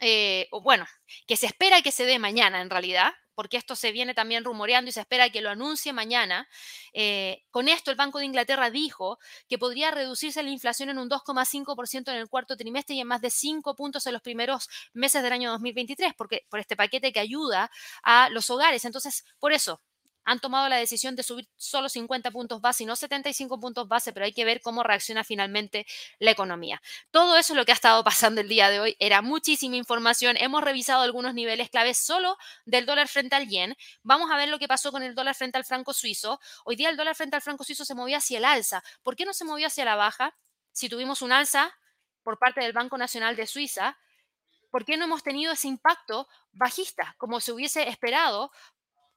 [0.00, 0.86] eh, bueno,
[1.26, 4.88] que se espera que se dé mañana en realidad, porque esto se viene también rumoreando
[4.88, 6.48] y se espera que lo anuncie mañana.
[6.92, 11.08] Eh, con esto, el Banco de Inglaterra dijo que podría reducirse la inflación en un
[11.08, 15.22] 2,5% en el cuarto trimestre y en más de 5 puntos en los primeros meses
[15.22, 17.70] del año 2023, porque por este paquete que ayuda
[18.02, 18.84] a los hogares.
[18.84, 19.80] Entonces, por eso,
[20.28, 24.12] han tomado la decisión de subir solo 50 puntos base y no 75 puntos base,
[24.12, 25.86] pero hay que ver cómo reacciona finalmente
[26.18, 26.82] la economía.
[27.10, 28.96] Todo eso es lo que ha estado pasando el día de hoy.
[28.98, 30.36] Era muchísima información.
[30.36, 32.36] Hemos revisado algunos niveles claves solo
[32.66, 33.74] del dólar frente al yen.
[34.02, 36.38] Vamos a ver lo que pasó con el dólar frente al franco suizo.
[36.66, 38.82] Hoy día el dólar frente al franco suizo se movía hacia el alza.
[39.02, 40.36] ¿Por qué no se movió hacia la baja?
[40.72, 41.74] Si tuvimos un alza
[42.22, 43.96] por parte del Banco Nacional de Suiza,
[44.70, 48.52] ¿por qué no hemos tenido ese impacto bajista como se hubiese esperado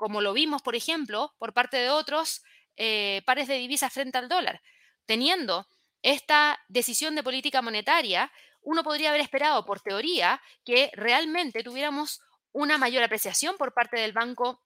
[0.02, 2.42] como lo vimos, por ejemplo, por parte de otros
[2.76, 4.60] eh, pares de divisas frente al dólar.
[5.06, 5.68] Teniendo
[6.02, 12.20] esta decisión de política monetaria, uno podría haber esperado, por teoría, que realmente tuviéramos
[12.52, 14.64] una mayor apreciación por parte del banco,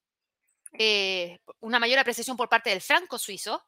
[0.71, 3.61] eh, una mayor apreciación por parte del franco suizo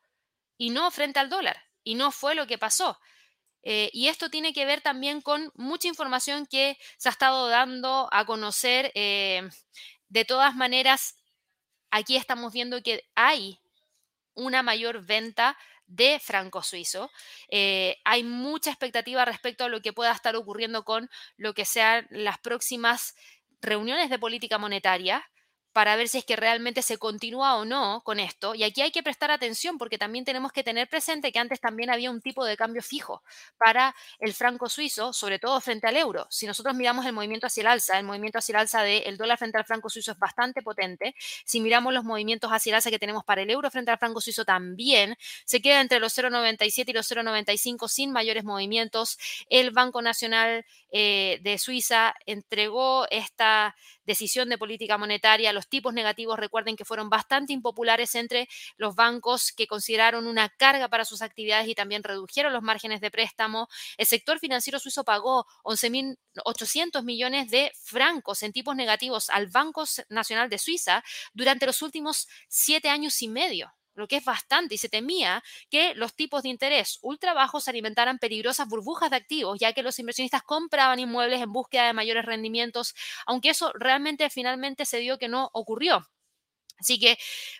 [0.57, 1.61] y no frente al dólar.
[1.83, 2.97] Y no fue lo que pasó.
[3.61, 8.07] Eh, y esto tiene que ver también con mucha información que se ha estado dando
[8.13, 8.89] a conocer.
[8.95, 9.49] Eh,
[10.07, 11.17] de todas maneras,
[11.91, 13.59] aquí estamos viendo que hay
[14.33, 17.09] una mayor venta de franco suizo.
[17.49, 22.07] Eh, hay mucha expectativa respecto a lo que pueda estar ocurriendo con lo que sean
[22.09, 23.15] las próximas
[23.61, 25.27] reuniones de política monetaria
[25.77, 28.55] para ver si es que realmente se continúa o no con esto.
[28.55, 31.91] Y aquí hay que prestar atención porque también tenemos que tener presente que antes también
[31.91, 33.21] había un tipo de cambio fijo
[33.59, 36.25] para el franco suizo, sobre todo frente al euro.
[36.31, 39.37] Si nosotros miramos el movimiento hacia el alza, el movimiento hacia el alza del dólar
[39.37, 41.13] frente al franco suizo es bastante potente.
[41.45, 44.19] Si miramos los movimientos hacia el alza que tenemos para el euro frente al franco
[44.19, 49.19] suizo también, se queda entre los 0,97 y los 0,95 sin mayores movimientos.
[49.47, 53.75] El Banco Nacional eh, de Suiza entregó esta
[54.07, 59.51] decisión de política monetaria, los tipos negativos, recuerden que fueron bastante impopulares entre los bancos
[59.51, 63.67] que consideraron una carga para sus actividades y también redujeron los márgenes de préstamo.
[63.97, 70.49] El sector financiero suizo pagó 11.800 millones de francos en tipos negativos al Banco Nacional
[70.49, 71.03] de Suiza
[71.33, 75.93] durante los últimos siete años y medio lo que es bastante, y se temía que
[75.95, 80.43] los tipos de interés ultra bajos alimentaran peligrosas burbujas de activos, ya que los inversionistas
[80.43, 82.93] compraban inmuebles en búsqueda de mayores rendimientos,
[83.25, 86.07] aunque eso realmente finalmente se dio que no ocurrió.
[86.79, 87.17] Así que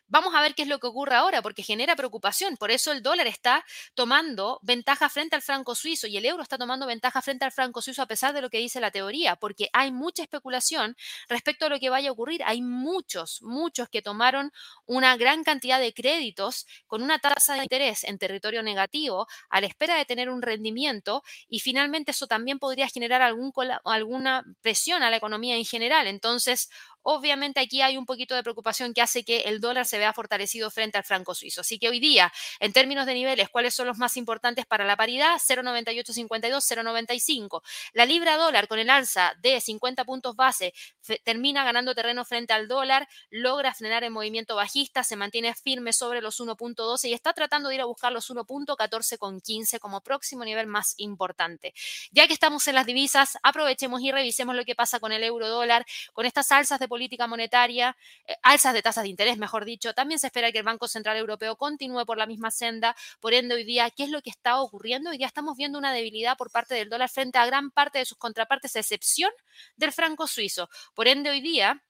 [0.07, 2.57] vamos a ver qué es lo que ocurre ahora, porque genera preocupación.
[2.57, 6.57] Por eso el dólar está tomando ventaja frente al franco suizo y el euro está
[6.57, 9.69] tomando ventaja frente al franco suizo a pesar de lo que dice la teoría, porque
[9.73, 10.95] hay mucha especulación
[11.29, 12.41] respecto a lo que vaya a ocurrir.
[12.45, 14.51] Hay muchos, muchos que tomaron
[14.85, 19.67] una gran cantidad de créditos con una tasa de interés en territorio negativo a la
[19.67, 25.17] espera de tener un rendimiento y finalmente eso también podría generar alguna presión a la
[25.17, 26.07] economía en general.
[26.07, 26.69] Entonces,
[27.09, 30.69] obviamente aquí hay un poquito de preocupación que hace que el dólar se vea fortalecido
[30.69, 31.61] frente al franco suizo.
[31.61, 34.97] Así que hoy día, en términos de niveles, ¿cuáles son los más importantes para la
[34.97, 35.37] paridad?
[35.37, 37.61] 0,9852, 0,95.
[37.93, 40.73] La libra dólar con el alza de 50 puntos base
[41.23, 46.19] termina ganando terreno frente al dólar, logra frenar el movimiento bajista, se mantiene firme sobre
[46.19, 50.43] los 1.12 y está tratando de ir a buscar los 1.14 con 15 como próximo
[50.43, 51.73] nivel más importante.
[52.11, 55.47] Ya que estamos en las divisas, aprovechemos y revisemos lo que pasa con el euro
[55.47, 59.93] dólar, con estas alzas de política monetaria, eh, alzas de tasas de interés, mejor dicho.
[59.93, 62.95] También se espera que el Banco Central Europeo continúe por la misma senda.
[63.19, 65.11] Por ende, hoy día, ¿qué es lo que está ocurriendo?
[65.11, 68.05] Hoy día estamos viendo una debilidad por parte del dólar frente a gran parte de
[68.05, 69.31] sus contrapartes, a excepción
[69.75, 70.69] del franco suizo.
[70.95, 71.83] Por ende, hoy día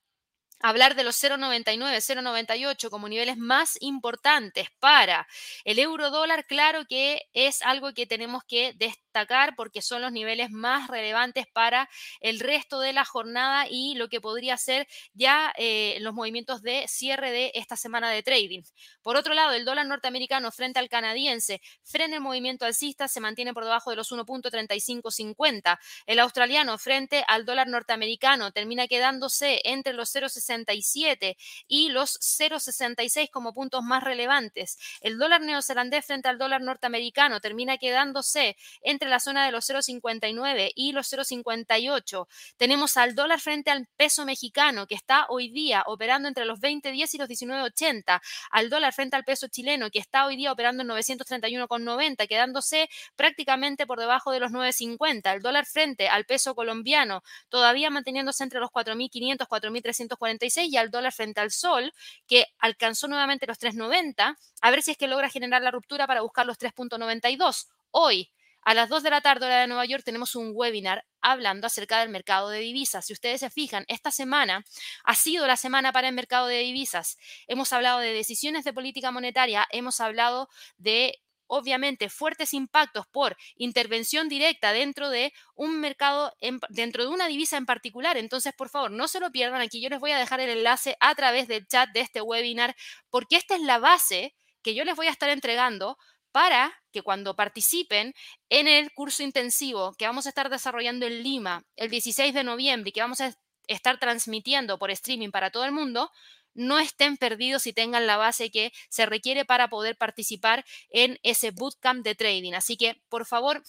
[0.59, 5.25] hablar de los 0,99, 0,98 como niveles más importantes para
[5.63, 9.06] el euro dólar, claro que es algo que tenemos que destacar
[9.55, 14.21] porque son los niveles más relevantes para el resto de la jornada y lo que
[14.21, 18.61] podría ser ya eh, los movimientos de cierre de esta semana de trading.
[19.01, 23.53] Por otro lado, el dólar norteamericano frente al canadiense frena el movimiento alcista, se mantiene
[23.53, 25.79] por debajo de los 1.3550.
[26.05, 31.35] El australiano frente al dólar norteamericano termina quedándose entre los 0,60
[31.67, 34.77] y los 0,66 como puntos más relevantes.
[35.01, 40.71] El dólar neozelandés frente al dólar norteamericano termina quedándose entre la zona de los 0,59
[40.75, 42.27] y los 0,58.
[42.57, 47.13] Tenemos al dólar frente al peso mexicano que está hoy día operando entre los 20,10
[47.13, 48.21] y los 19,80.
[48.51, 53.85] Al dólar frente al peso chileno que está hoy día operando en 931,90, quedándose prácticamente
[53.85, 55.33] por debajo de los 9,50.
[55.33, 61.13] El dólar frente al peso colombiano todavía manteniéndose entre los 4.500, 4.340 y al dólar
[61.13, 61.93] frente al sol,
[62.27, 66.21] que alcanzó nuevamente los 3.90, a ver si es que logra generar la ruptura para
[66.21, 67.67] buscar los 3.92.
[67.91, 68.31] Hoy,
[68.67, 72.01] a las 2 de la tarde hora de Nueva York tenemos un webinar hablando acerca
[72.01, 73.05] del mercado de divisas.
[73.05, 74.65] Si ustedes se fijan, esta semana
[75.05, 77.17] ha sido la semana para el mercado de divisas.
[77.47, 84.27] Hemos hablado de decisiones de política monetaria, hemos hablado de obviamente fuertes impactos por intervención
[84.27, 86.33] directa dentro de un mercado,
[86.67, 88.17] dentro de una divisa en particular.
[88.17, 89.61] Entonces, por favor, no se lo pierdan.
[89.61, 92.75] Aquí yo les voy a dejar el enlace a través del chat de este webinar,
[93.09, 95.97] porque esta es la base que yo les voy a estar entregando
[96.37, 98.13] para que cuando participen
[98.49, 102.89] en el curso intensivo que vamos a estar desarrollando en Lima el 16 de noviembre
[102.89, 106.11] y que vamos a estar transmitiendo por streaming para todo el mundo,
[106.53, 111.49] no estén perdidos y tengan la base que se requiere para poder participar en ese
[111.49, 112.53] bootcamp de trading.
[112.53, 113.63] Así que, por favor,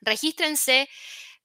[0.00, 0.88] regístrense.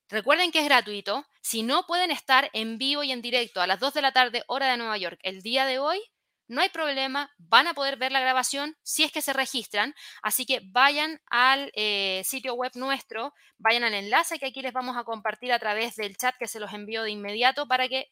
[0.08, 1.26] Recuerden que es gratuito.
[1.42, 4.44] Si no pueden estar en vivo y en directo a las 2 de la tarde,
[4.46, 6.00] hora de Nueva York, el día de hoy,
[6.47, 9.93] no hay problema, van a poder ver la grabación si es que se registran.
[10.21, 14.97] Así que vayan al eh, sitio web nuestro, vayan al enlace que aquí les vamos
[14.97, 18.08] a compartir a través del chat que se los envío de inmediato para que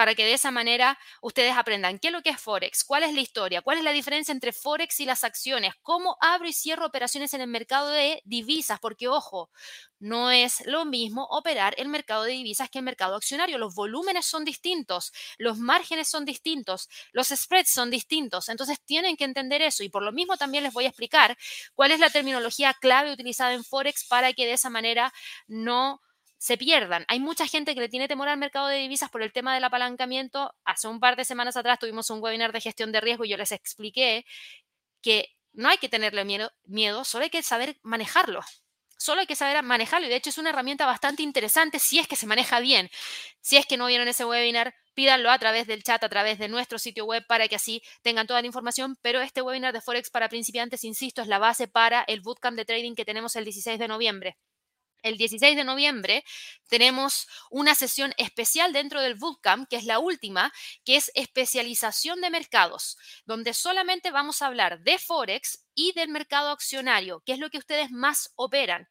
[0.00, 3.12] para que de esa manera ustedes aprendan qué es lo que es Forex, cuál es
[3.12, 6.86] la historia, cuál es la diferencia entre Forex y las acciones, cómo abro y cierro
[6.86, 9.50] operaciones en el mercado de divisas, porque ojo,
[9.98, 13.58] no es lo mismo operar el mercado de divisas que el mercado accionario.
[13.58, 18.48] Los volúmenes son distintos, los márgenes son distintos, los spreads son distintos.
[18.48, 21.36] Entonces tienen que entender eso y por lo mismo también les voy a explicar
[21.74, 25.12] cuál es la terminología clave utilizada en Forex para que de esa manera
[25.46, 26.00] no
[26.40, 27.04] se pierdan.
[27.08, 29.62] Hay mucha gente que le tiene temor al mercado de divisas por el tema del
[29.62, 30.54] apalancamiento.
[30.64, 33.36] Hace un par de semanas atrás tuvimos un webinar de gestión de riesgo y yo
[33.36, 34.24] les expliqué
[35.02, 38.40] que no hay que tenerle miedo, miedo solo hay que saber manejarlo.
[38.96, 42.08] Solo hay que saber manejarlo y de hecho es una herramienta bastante interesante si es
[42.08, 42.90] que se maneja bien.
[43.42, 46.48] Si es que no vieron ese webinar, pídanlo a través del chat, a través de
[46.48, 48.96] nuestro sitio web para que así tengan toda la información.
[49.02, 52.64] Pero este webinar de Forex para principiantes, insisto, es la base para el bootcamp de
[52.64, 54.38] trading que tenemos el 16 de noviembre.
[55.02, 56.24] El 16 de noviembre
[56.68, 60.52] tenemos una sesión especial dentro del Bootcamp, que es la última,
[60.84, 66.50] que es especialización de mercados, donde solamente vamos a hablar de Forex y del mercado
[66.50, 68.88] accionario, que es lo que ustedes más operan.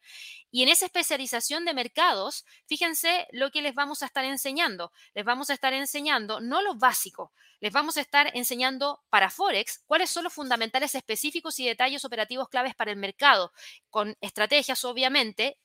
[0.50, 4.92] Y en esa especialización de mercados, fíjense lo que les vamos a estar enseñando.
[5.14, 9.82] Les vamos a estar enseñando no lo básico, les vamos a estar enseñando para Forex
[9.86, 13.52] cuáles son los fundamentales específicos y detalles operativos claves para el mercado,
[13.90, 15.58] con estrategias obviamente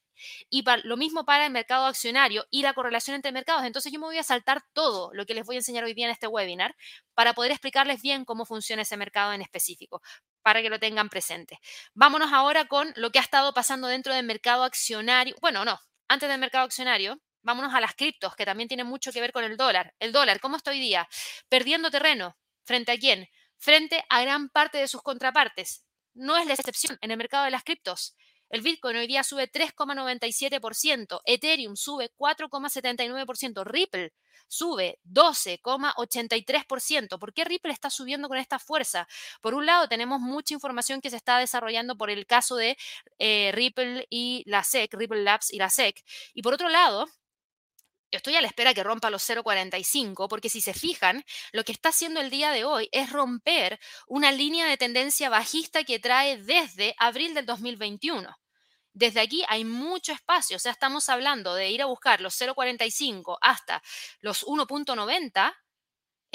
[0.49, 3.63] y lo mismo para el mercado accionario y la correlación entre mercados.
[3.63, 6.05] Entonces yo me voy a saltar todo lo que les voy a enseñar hoy día
[6.05, 6.75] en este webinar
[7.13, 10.01] para poder explicarles bien cómo funciona ese mercado en específico,
[10.41, 11.59] para que lo tengan presente.
[11.93, 15.35] Vámonos ahora con lo que ha estado pasando dentro del mercado accionario.
[15.41, 19.21] Bueno, no, antes del mercado accionario, vámonos a las criptos, que también tiene mucho que
[19.21, 19.93] ver con el dólar.
[19.99, 21.07] El dólar, ¿cómo está hoy día?
[21.47, 22.37] Perdiendo terreno.
[22.63, 23.29] ¿Frente a quién?
[23.57, 25.85] Frente a gran parte de sus contrapartes.
[26.13, 28.15] No es la excepción en el mercado de las criptos.
[28.49, 34.13] El Bitcoin hoy día sube 3,97%, Ethereum sube 4,79%, Ripple
[34.47, 37.19] sube 12,83%.
[37.19, 39.07] ¿Por qué Ripple está subiendo con esta fuerza?
[39.41, 42.77] Por un lado, tenemos mucha información que se está desarrollando por el caso de
[43.19, 46.03] eh, Ripple y la SEC, Ripple Labs y la SEC.
[46.33, 47.07] Y por otro lado,
[48.11, 51.89] estoy a la espera que rompa los 0,45, porque si se fijan, lo que está
[51.89, 56.95] haciendo el día de hoy es romper una línea de tendencia bajista que trae desde
[56.97, 58.35] abril del 2021.
[58.93, 63.37] Desde aquí hay mucho espacio, o sea, estamos hablando de ir a buscar los 0,45
[63.41, 63.83] hasta
[64.21, 65.53] los 1,90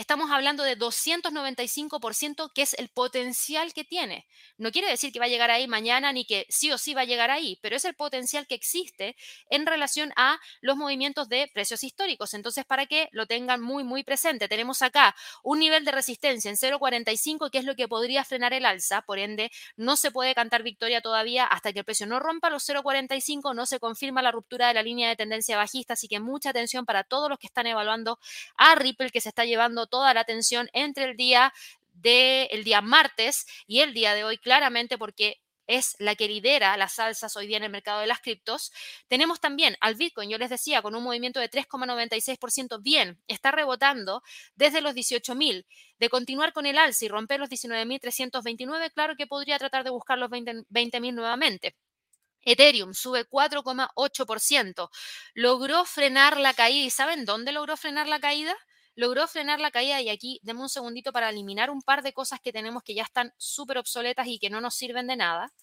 [0.00, 4.26] estamos hablando de 295% que es el potencial que tiene.
[4.56, 7.02] No quiere decir que va a llegar ahí mañana ni que sí o sí va
[7.02, 9.14] a llegar ahí, pero es el potencial que existe
[9.50, 12.32] en relación a los movimientos de precios históricos.
[12.32, 16.56] Entonces, para que lo tengan muy, muy presente, tenemos acá un nivel de resistencia en
[16.56, 20.62] 0,45 que es lo que podría frenar el alza, por ende, no se puede cantar
[20.62, 24.68] victoria todavía hasta que el precio no rompa los 0,45, no se confirma la ruptura
[24.68, 27.66] de la línea de tendencia bajista, así que mucha atención para todos los que están
[27.66, 28.18] evaluando
[28.56, 31.52] a Ripple que se está llevando toda la atención entre el día
[32.02, 37.36] día martes y el día de hoy claramente porque es la que lidera las alzas
[37.36, 38.72] hoy día en el mercado de las criptos.
[39.06, 44.22] Tenemos también al Bitcoin, yo les decía, con un movimiento de 3,96%, bien, está rebotando
[44.56, 45.64] desde los 18.000.
[46.00, 50.18] De continuar con el alza y romper los 19.329, claro que podría tratar de buscar
[50.18, 51.76] los 20.000 nuevamente.
[52.42, 54.90] Ethereum sube 4,8%.
[55.34, 56.86] Logró frenar la caída.
[56.86, 58.56] ¿Y saben dónde logró frenar la caída?
[59.00, 62.38] Logró frenar la caída y aquí demos un segundito para eliminar un par de cosas
[62.38, 65.54] que tenemos que ya están súper obsoletas y que no nos sirven de nada.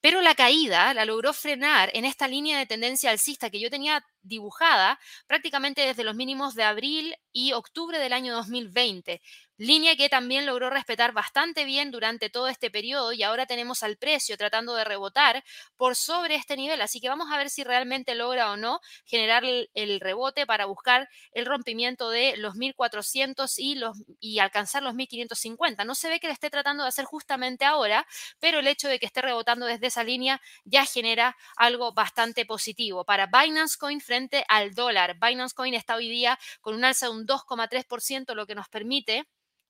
[0.00, 4.04] Pero la caída la logró frenar en esta línea de tendencia alcista que yo tenía
[4.22, 4.98] dibujada
[5.28, 9.22] prácticamente desde los mínimos de abril y octubre del año 2020
[9.58, 13.96] línea que también logró respetar bastante bien durante todo este periodo y ahora tenemos al
[13.96, 15.44] precio tratando de rebotar
[15.76, 16.80] por sobre este nivel.
[16.80, 21.08] Así que vamos a ver si realmente logra o no generar el, rebote para buscar
[21.32, 25.84] el rompimiento de los 1400 y, los, y alcanzar los 1550.
[25.84, 28.06] No se ve que le esté tratando de hacer justamente ahora,
[28.38, 33.04] pero el hecho de que esté rebotando desde esa línea ya genera algo bastante positivo.
[33.04, 37.12] Para Binance Coin frente al dólar, Binance Coin está hoy día con un alza de
[37.12, 39.26] un 2,3%, lo que nos permite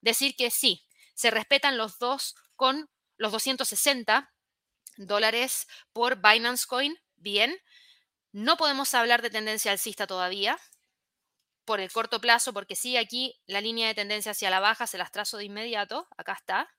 [0.06, 4.32] decir que sí, se respetan los dos con los 260
[4.96, 6.96] dólares por Binance Coin.
[7.16, 7.58] Bien,
[8.32, 10.58] no podemos hablar de tendencia alcista todavía
[11.64, 14.98] por el corto plazo, porque sí, aquí la línea de tendencia hacia la baja se
[14.98, 16.06] las trazo de inmediato.
[16.16, 16.70] Acá está.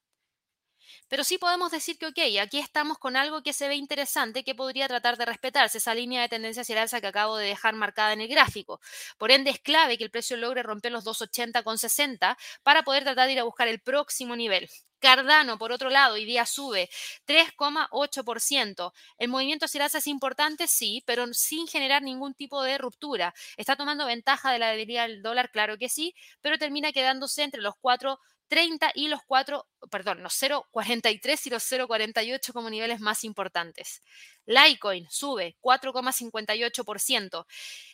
[1.08, 4.56] Pero sí podemos decir que, ok, aquí estamos con algo que se ve interesante, que
[4.56, 7.76] podría tratar de respetarse, esa línea de tendencia hacia el alza que acabo de dejar
[7.76, 8.80] marcada en el gráfico.
[9.18, 13.04] Por ende, es clave que el precio logre romper los 280 con 60 para poder
[13.04, 14.70] tratar de ir a buscar el próximo nivel.
[15.00, 16.90] Cardano, por otro lado, hoy día sube
[17.26, 18.94] 3,8%.
[19.20, 23.34] El movimiento hacia el es importante, sí, pero sin generar ningún tipo de ruptura.
[23.58, 25.52] ¿Está tomando ventaja de la debilidad del dólar?
[25.52, 30.34] Claro que sí, pero termina quedándose entre los cuatro 30 y los 4, perdón, los
[30.42, 34.02] 0,43 y los 0,48 como niveles más importantes.
[34.48, 37.46] Litecoin sube 4,58%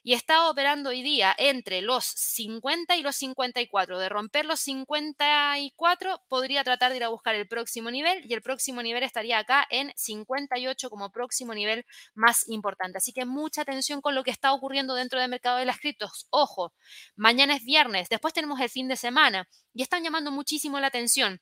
[0.03, 3.97] y está operando hoy día entre los 50 y los 54.
[3.97, 8.43] De romper los 54 podría tratar de ir a buscar el próximo nivel y el
[8.43, 12.99] próximo nivel estaría acá en 58 como próximo nivel más importante.
[12.99, 16.27] Así que mucha atención con lo que está ocurriendo dentro del mercado de las criptos.
[16.29, 16.73] Ojo,
[17.15, 21.39] mañana es viernes, después tenemos el fin de semana y están llamando muchísimo la atención.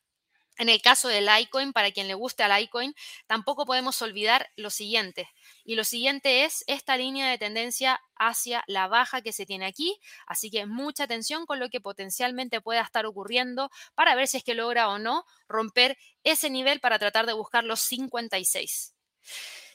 [0.59, 2.93] En el caso del Litecoin, para quien le guste al Litecoin,
[3.25, 5.27] tampoco podemos olvidar lo siguiente.
[5.63, 9.97] Y lo siguiente es esta línea de tendencia hacia la baja que se tiene aquí.
[10.27, 14.43] Así que mucha atención con lo que potencialmente pueda estar ocurriendo para ver si es
[14.43, 18.93] que logra o no romper ese nivel para tratar de buscar los 56.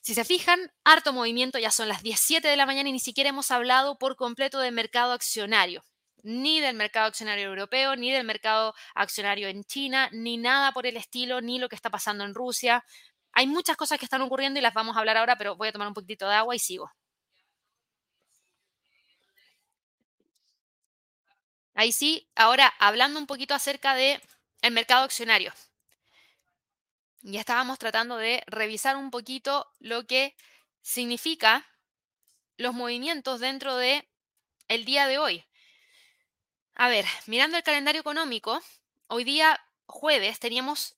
[0.02, 3.30] Si se fijan, harto movimiento, ya son las 17 de la mañana y ni siquiera
[3.30, 5.82] hemos hablado por completo del mercado accionario
[6.26, 10.96] ni del mercado accionario europeo, ni del mercado accionario en China, ni nada por el
[10.96, 12.84] estilo, ni lo que está pasando en Rusia.
[13.32, 15.72] Hay muchas cosas que están ocurriendo y las vamos a hablar ahora, pero voy a
[15.72, 16.90] tomar un poquitito de agua y sigo.
[21.74, 24.20] Ahí sí, ahora hablando un poquito acerca del
[24.62, 25.52] el mercado accionario.
[27.22, 30.34] Ya estábamos tratando de revisar un poquito lo que
[30.82, 31.64] significa
[32.56, 34.08] los movimientos dentro de
[34.66, 35.44] el día de hoy.
[36.78, 38.60] A ver, mirando el calendario económico,
[39.06, 40.94] hoy día jueves teníamos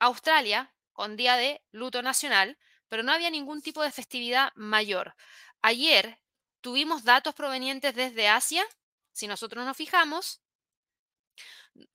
[0.00, 2.58] Australia con día de luto nacional,
[2.88, 5.14] pero no había ningún tipo de festividad mayor.
[5.62, 6.18] Ayer
[6.60, 8.64] tuvimos datos provenientes desde Asia,
[9.12, 10.40] si nosotros nos fijamos,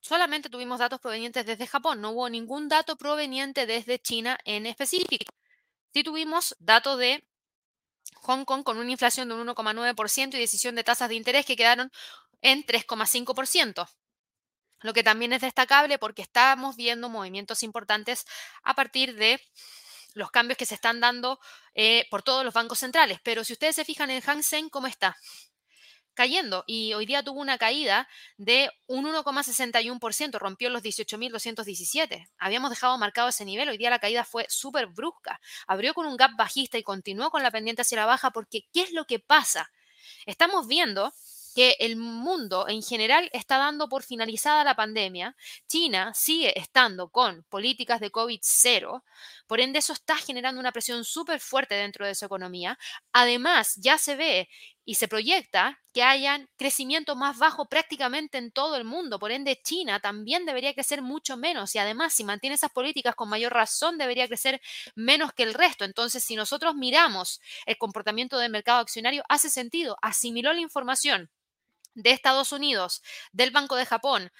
[0.00, 5.30] solamente tuvimos datos provenientes desde Japón, no hubo ningún dato proveniente desde China en específico.
[5.92, 7.22] Sí tuvimos datos de
[8.22, 11.56] Hong Kong con una inflación de un 1,9% y decisión de tasas de interés que
[11.56, 11.92] quedaron
[12.42, 13.88] en 3,5%,
[14.80, 18.24] lo que también es destacable porque estamos viendo movimientos importantes
[18.62, 19.40] a partir de
[20.14, 21.38] los cambios que se están dando
[21.74, 23.18] eh, por todos los bancos centrales.
[23.22, 25.16] Pero si ustedes se fijan en Hang Seng, ¿cómo está?
[26.14, 32.28] Cayendo y hoy día tuvo una caída de un 1,61%, rompió los 18.217.
[32.38, 35.40] Habíamos dejado marcado ese nivel, hoy día la caída fue súper brusca.
[35.66, 38.82] Abrió con un gap bajista y continuó con la pendiente hacia la baja porque ¿qué
[38.82, 39.70] es lo que pasa?
[40.26, 41.12] Estamos viendo
[41.54, 45.36] que el mundo en general está dando por finalizada la pandemia.
[45.68, 49.04] China sigue estando con políticas de COVID cero,
[49.46, 52.78] por ende eso está generando una presión súper fuerte dentro de su economía.
[53.12, 54.48] Además, ya se ve
[54.90, 59.20] y se proyecta que hayan crecimiento más bajo prácticamente en todo el mundo.
[59.20, 63.28] Por ende, China también debería crecer mucho menos y además, si mantiene esas políticas con
[63.28, 64.60] mayor razón, debería crecer
[64.96, 65.84] menos que el resto.
[65.84, 71.30] Entonces, si nosotros miramos el comportamiento del mercado accionario, hace sentido, asimiló la información
[71.94, 74.32] de Estados Unidos, del Banco de Japón,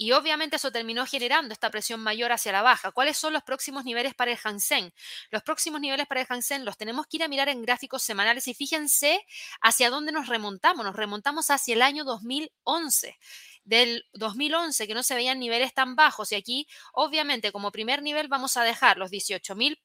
[0.00, 2.92] y obviamente eso terminó generando esta presión mayor hacia la baja.
[2.92, 4.94] ¿Cuáles son los próximos niveles para el Hansen?
[5.30, 8.46] Los próximos niveles para el Hansen los tenemos que ir a mirar en gráficos semanales
[8.46, 9.26] y fíjense
[9.60, 10.86] hacia dónde nos remontamos.
[10.86, 13.18] Nos remontamos hacia el año 2011
[13.64, 18.28] del 2011 que no se veían niveles tan bajos y aquí obviamente como primer nivel
[18.28, 19.78] vamos a dejar los 18.000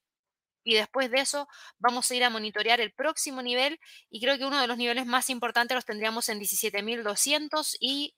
[0.63, 1.47] y después de eso
[1.79, 5.05] vamos a ir a monitorear el próximo nivel y creo que uno de los niveles
[5.05, 8.15] más importantes los tendríamos en 17.200 y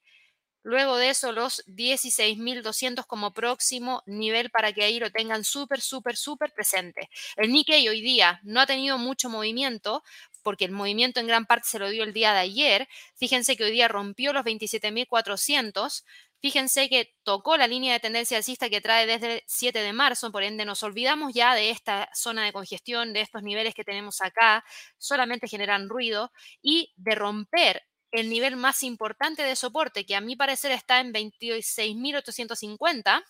[0.66, 6.18] luego de eso los 16.200 como próximo nivel para que ahí lo tengan súper, súper,
[6.18, 7.10] súper presente.
[7.38, 10.04] El Nikkei hoy día no ha tenido mucho movimiento
[10.42, 12.88] porque el movimiento en gran parte se lo dio el día de ayer.
[13.16, 16.04] Fíjense que hoy día rompió los 27.400,
[16.42, 20.32] Fíjense que tocó la línea de tendencia alcista que trae desde el 7 de marzo,
[20.32, 24.22] por ende nos olvidamos ya de esta zona de congestión, de estos niveles que tenemos
[24.22, 24.64] acá,
[25.00, 27.82] solamente generan ruido y de romper
[28.12, 33.24] el nivel más importante de soporte, que a mi parecer está en 26.850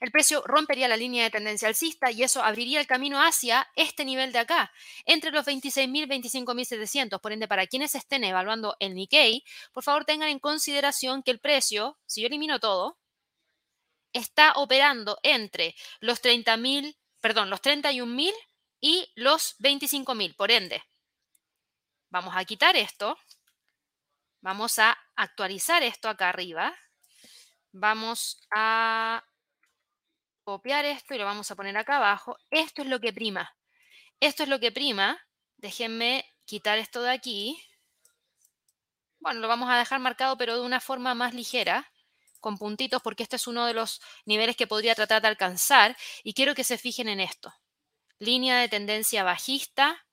[0.00, 4.04] el precio rompería la línea de tendencia alcista y eso abriría el camino hacia este
[4.04, 4.72] nivel de acá,
[5.04, 7.20] entre los 26.000 y 25.700.
[7.20, 11.40] Por ende, para quienes estén evaluando el Nikkei, por favor tengan en consideración que el
[11.40, 12.98] precio, si yo elimino todo,
[14.12, 18.32] está operando entre los 30.000, perdón, los 31.000
[18.80, 20.34] y los 25.000.
[20.34, 20.82] Por ende,
[22.10, 23.16] vamos a quitar esto,
[24.40, 26.74] vamos a actualizar esto acá arriba,
[27.72, 29.24] vamos a
[30.44, 32.36] copiar esto y lo vamos a poner acá abajo.
[32.50, 33.54] Esto es lo que prima.
[34.20, 35.18] Esto es lo que prima.
[35.56, 37.62] Déjenme quitar esto de aquí.
[39.20, 41.90] Bueno, lo vamos a dejar marcado, pero de una forma más ligera.
[42.40, 46.34] con puntitos porque este es uno de los niveles que podría tratar de alcanzar y
[46.34, 47.52] quiero que se fijen en esto.
[48.18, 50.06] Línea de tendencia bajista,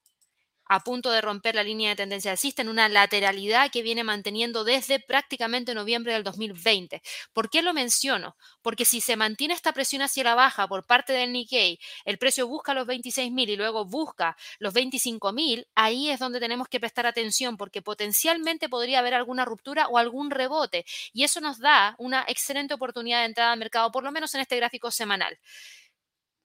[0.70, 4.64] a punto de romper la línea de tendencia alcista en una lateralidad que viene manteniendo
[4.64, 7.02] desde prácticamente noviembre del 2020.
[7.34, 8.36] ¿Por qué lo menciono?
[8.62, 12.48] Porque si se mantiene esta presión hacia la baja por parte del Nikkei, el precio
[12.48, 17.58] busca los 26.000 y luego busca los 25.000, ahí es donde tenemos que prestar atención
[17.58, 22.74] porque potencialmente podría haber alguna ruptura o algún rebote y eso nos da una excelente
[22.74, 25.38] oportunidad de entrada al mercado, por lo menos en este gráfico semanal.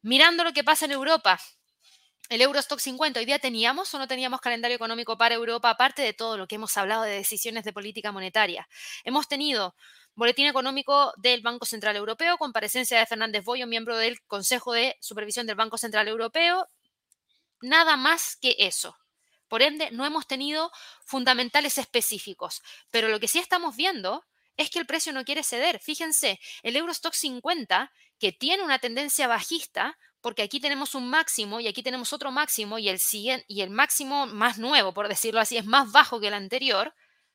[0.02, 1.38] Mirando lo que pasa en Europa,
[2.32, 3.20] el Eurostock 50.
[3.20, 6.54] Hoy día teníamos o no teníamos calendario económico para Europa, aparte de todo lo que
[6.54, 8.66] hemos hablado de decisiones de política monetaria.
[9.04, 9.76] Hemos tenido
[10.14, 15.46] boletín económico del Banco Central Europeo, comparecencia de Fernández Boyo, miembro del Consejo de Supervisión
[15.46, 16.70] del Banco Central Europeo.
[17.60, 18.96] Nada más que eso.
[19.46, 20.72] Por ende, no hemos tenido
[21.04, 24.24] fundamentales específicos, pero lo que sí estamos viendo
[24.56, 25.80] es que el precio no quiere ceder.
[25.80, 31.66] Fíjense, el Eurostock 50, que tiene una tendencia bajista, porque aquí tenemos un máximo y
[31.66, 35.56] aquí tenemos otro máximo y el, siguiente, y el máximo más nuevo, por decirlo así,
[35.56, 36.94] es más bajo que el anterior.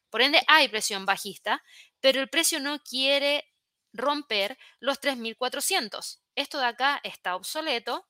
[0.09, 1.61] Por ende, hay presión bajista,
[1.99, 3.45] pero el precio no quiere
[3.91, 6.21] romper los 3.400.
[6.35, 8.07] Esto de acá está obsoleto,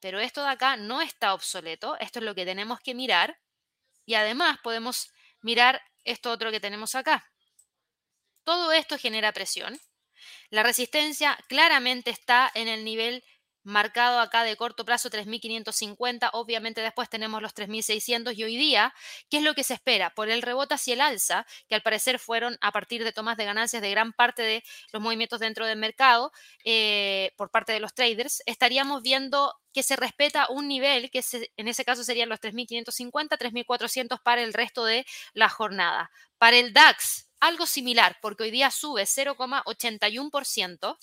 [0.00, 1.96] pero esto de acá no está obsoleto.
[2.00, 3.38] Esto es lo que tenemos que mirar.
[4.04, 7.30] Y además podemos mirar esto otro que tenemos acá.
[8.42, 9.80] Todo esto genera presión.
[10.50, 13.22] La resistencia claramente está en el nivel
[13.66, 18.94] marcado acá de corto plazo 3.550, obviamente después tenemos los 3.600 y hoy día,
[19.28, 20.10] ¿qué es lo que se espera?
[20.10, 23.44] Por el rebote hacia el alza, que al parecer fueron a partir de tomas de
[23.44, 24.62] ganancias de gran parte de
[24.92, 26.32] los movimientos dentro del mercado
[26.64, 31.22] eh, por parte de los traders, estaríamos viendo que se respeta un nivel que
[31.56, 35.04] en ese caso serían los 3.550, 3.400 para el resto de
[35.34, 36.10] la jornada.
[36.38, 40.96] Para el DAX, algo similar, porque hoy día sube 0,81%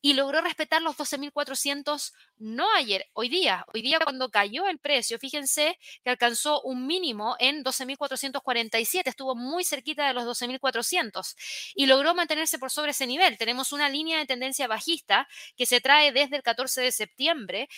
[0.00, 3.64] y logró respetar los 12.400 no ayer, hoy día.
[3.72, 9.64] Hoy día cuando cayó el precio, fíjense que alcanzó un mínimo en 12.447, estuvo muy
[9.64, 11.34] cerquita de los 12.400
[11.74, 13.38] y logró mantenerse por sobre ese nivel.
[13.38, 17.68] Tenemos una línea de tendencia bajista que se trae desde el 14 de septiembre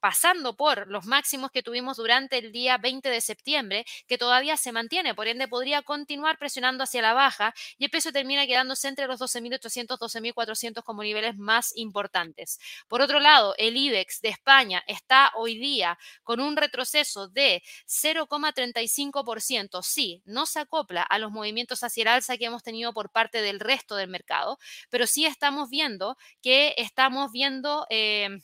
[0.00, 4.72] pasando por los máximos que tuvimos durante el día 20 de septiembre, que todavía se
[4.72, 9.06] mantiene, por ende podría continuar presionando hacia la baja y el precio termina quedándose entre
[9.06, 12.58] los 12.800, 12.400 como niveles más importantes.
[12.88, 19.82] Por otro lado, el IBEX de España está hoy día con un retroceso de 0,35%.
[19.82, 23.42] Sí, no se acopla a los movimientos hacia el alza que hemos tenido por parte
[23.42, 24.58] del resto del mercado,
[24.90, 27.86] pero sí estamos viendo que estamos viendo...
[27.90, 28.38] Eh,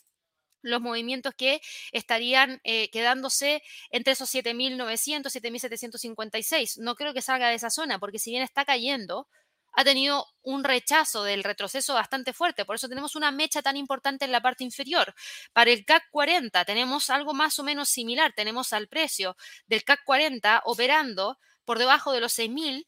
[0.63, 1.61] los movimientos que
[1.93, 6.79] estarían eh, quedándose entre esos 7.900, 7.756.
[6.79, 9.29] No creo que salga de esa zona, porque si bien está cayendo,
[9.73, 12.65] ha tenido un rechazo del retroceso bastante fuerte.
[12.65, 15.15] Por eso tenemos una mecha tan importante en la parte inferior.
[15.53, 18.33] Para el CAC 40 tenemos algo más o menos similar.
[18.35, 19.37] Tenemos al precio
[19.67, 22.87] del CAC 40 operando por debajo de los 6.000,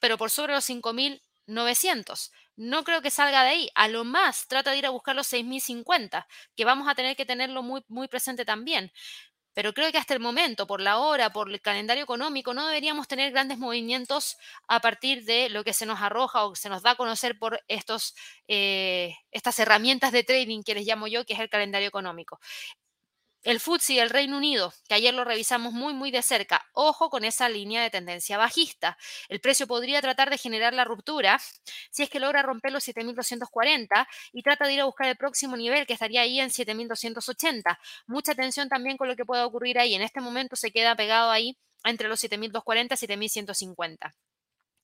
[0.00, 3.70] pero por sobre los 5.900 no creo que salga de ahí.
[3.74, 7.26] A lo más trata de ir a buscar los 6.050, que vamos a tener que
[7.26, 8.92] tenerlo muy, muy presente también.
[9.54, 13.08] Pero creo que hasta el momento, por la hora, por el calendario económico, no deberíamos
[13.08, 14.36] tener grandes movimientos
[14.68, 17.60] a partir de lo que se nos arroja o se nos da a conocer por
[17.68, 18.14] estos,
[18.46, 22.38] eh, estas herramientas de trading que les llamo yo, que es el calendario económico.
[23.44, 27.24] El FTSE del Reino Unido, que ayer lo revisamos muy, muy de cerca, ojo con
[27.24, 28.98] esa línea de tendencia bajista.
[29.28, 31.40] El precio podría tratar de generar la ruptura
[31.90, 35.56] si es que logra romper los 7.240 y trata de ir a buscar el próximo
[35.56, 37.78] nivel que estaría ahí en 7.280.
[38.06, 39.94] Mucha atención también con lo que pueda ocurrir ahí.
[39.94, 44.14] En este momento se queda pegado ahí entre los 7.240 y 7.150.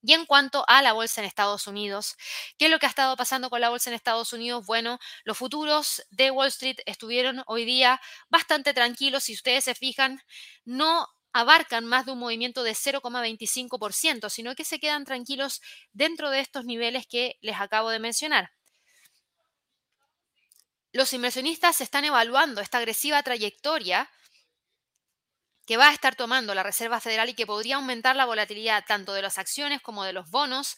[0.07, 2.17] Y en cuanto a la bolsa en Estados Unidos,
[2.59, 4.67] ¿qué es lo que ha estado pasando con la bolsa en Estados Unidos?
[4.67, 9.25] Bueno, los futuros de Wall Street estuvieron hoy día bastante tranquilos.
[9.25, 10.21] Si ustedes se fijan,
[10.67, 16.41] no abarcan más de un movimiento de 0,25%, sino que se quedan tranquilos dentro de
[16.41, 18.51] estos niveles que les acabo de mencionar.
[20.93, 24.09] Los inversionistas están evaluando esta agresiva trayectoria
[25.67, 29.15] que va a estar tomando la Reserva Federal y que podría aumentar la volatilidad tanto
[29.15, 30.77] de las acciones como de los bonos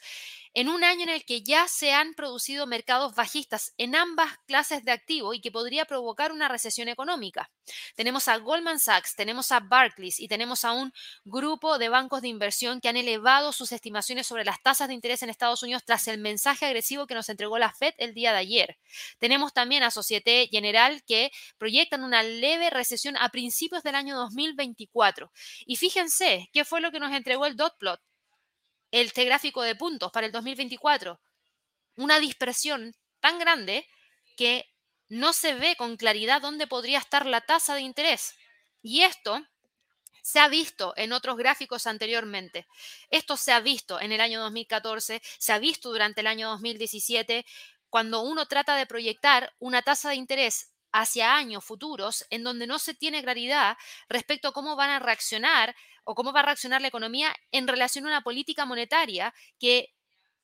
[0.57, 4.83] en un año en el que ya se han producido mercados bajistas en ambas clases
[4.87, 7.51] de activo y que podría provocar una recesión económica.
[7.95, 10.95] Tenemos a Goldman Sachs, tenemos a Barclays y tenemos a un
[11.27, 15.23] grupo de bancos de inversión que han elevado sus estimaciones sobre las tasas de interés
[15.23, 18.39] en Estados Unidos tras el mensaje agresivo que nos entregó la Fed el día de
[18.39, 18.79] ayer.
[19.19, 25.31] Tenemos también a Societe General que proyectan una leve recesión a principios del año 2024.
[25.67, 28.01] Y fíjense, ¿qué fue lo que nos entregó el dot plot?
[29.05, 31.21] Este gráfico de puntos para el 2024.
[31.97, 33.87] una dispersión tan grande
[34.37, 34.71] que
[35.09, 38.35] no se ve con claridad dónde podría estar la tasa de interés.
[38.83, 39.41] Y esto
[40.23, 42.67] se ha visto en otros gráficos anteriormente.
[43.11, 47.47] Esto se ha visto en el año 2014, se ha visto durante el año 2017,
[47.89, 52.78] cuando uno trata de proyectar una tasa de interés hacia años futuros en donde no
[52.78, 53.76] se tiene claridad
[54.09, 55.74] respecto a cómo van a reaccionar
[56.05, 59.93] o cómo va a reaccionar la economía en relación a una política monetaria que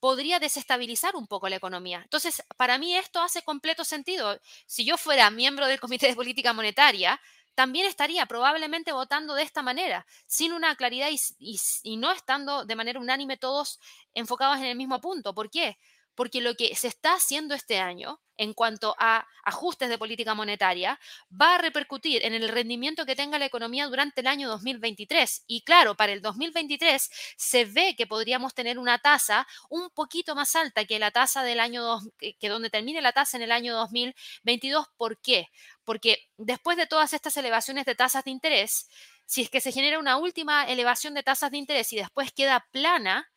[0.00, 2.00] podría desestabilizar un poco la economía.
[2.02, 4.36] Entonces, para mí esto hace completo sentido.
[4.66, 7.20] Si yo fuera miembro del Comité de Política Monetaria,
[7.54, 12.98] también estaría probablemente votando de esta manera, sin una claridad y, no estando de manera
[12.98, 13.78] unánime todos
[14.14, 15.34] enfocados en el mismo punto.
[15.34, 15.78] ¿Por qué?
[16.14, 20.98] Porque lo que se está haciendo este año en cuanto a ajustes de política monetaria
[21.30, 25.44] va a repercutir en el rendimiento que tenga la economía durante el año 2023.
[25.46, 30.56] Y claro, para el 2023 se ve que podríamos tener una tasa un poquito más
[30.56, 34.86] alta que la tasa del año, que donde termine la tasa en el año 2022.
[34.96, 35.48] ¿Por qué?
[35.84, 38.88] Porque después de todas estas elevaciones de tasas de interés,
[39.26, 42.66] si es que se genera una última elevación de tasas de interés y después queda
[42.70, 43.31] plana,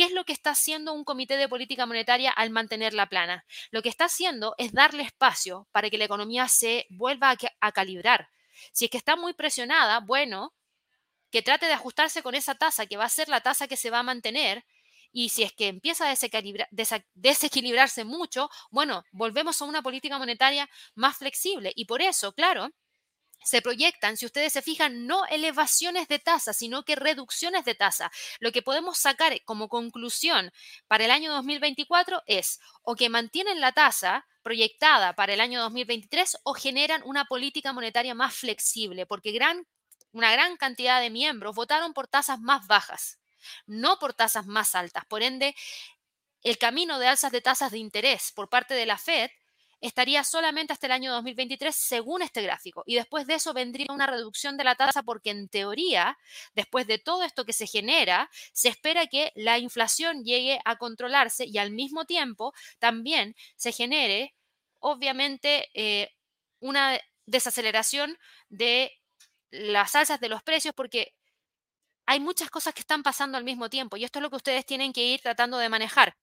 [0.00, 3.44] ¿Qué es lo que está haciendo un comité de política monetaria al mantenerla plana?
[3.70, 8.30] Lo que está haciendo es darle espacio para que la economía se vuelva a, calibrar.
[8.72, 10.54] Si es que está muy presionada, bueno,
[11.30, 13.90] que trate de ajustarse con esa tasa, que va a ser la tasa que se
[13.90, 14.64] va a mantener.
[15.12, 16.16] Y si es que empieza a
[17.12, 21.74] desequilibrarse mucho, bueno, volvemos a una política monetaria más flexible.
[21.76, 22.70] Y por eso, claro,
[23.44, 28.10] se proyectan, si ustedes se fijan, no elevaciones de tasa, sino que reducciones de tasa.
[28.38, 30.52] Lo que podemos sacar como conclusión
[30.88, 36.38] para el año 2024 es o que mantienen la tasa proyectada para el año 2023
[36.44, 39.66] o generan una política monetaria más flexible, porque gran,
[40.12, 43.18] una gran cantidad de miembros votaron por tasas más bajas,
[43.66, 45.04] no por tasas más altas.
[45.06, 45.54] Por ende,
[46.42, 49.30] el camino de alzas de tasas de interés por parte de la Fed
[49.80, 52.82] estaría solamente hasta el año 2023 según este gráfico.
[52.86, 56.18] Y después de eso vendría una reducción de la tasa porque en teoría,
[56.54, 61.46] después de todo esto que se genera, se espera que la inflación llegue a controlarse
[61.46, 64.34] y al mismo tiempo también se genere,
[64.78, 66.10] obviamente, eh,
[66.60, 68.18] una desaceleración
[68.48, 68.92] de
[69.50, 71.14] las alzas de los precios porque
[72.06, 74.66] hay muchas cosas que están pasando al mismo tiempo y esto es lo que ustedes
[74.66, 76.16] tienen que ir tratando de manejar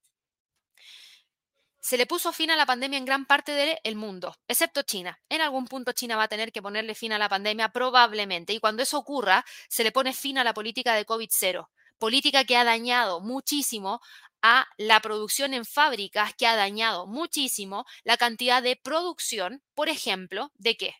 [1.87, 5.17] se le puso fin a la pandemia en gran parte del mundo, excepto China.
[5.29, 8.51] En algún punto China va a tener que ponerle fin a la pandemia probablemente.
[8.51, 12.57] Y cuando eso ocurra, se le pone fin a la política de COVID-0, política que
[12.57, 14.01] ha dañado muchísimo
[14.41, 20.51] a la producción en fábricas, que ha dañado muchísimo la cantidad de producción, por ejemplo,
[20.55, 20.95] ¿de qué?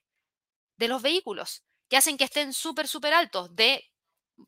[0.78, 3.84] De los vehículos, que hacen que estén súper, súper altos, de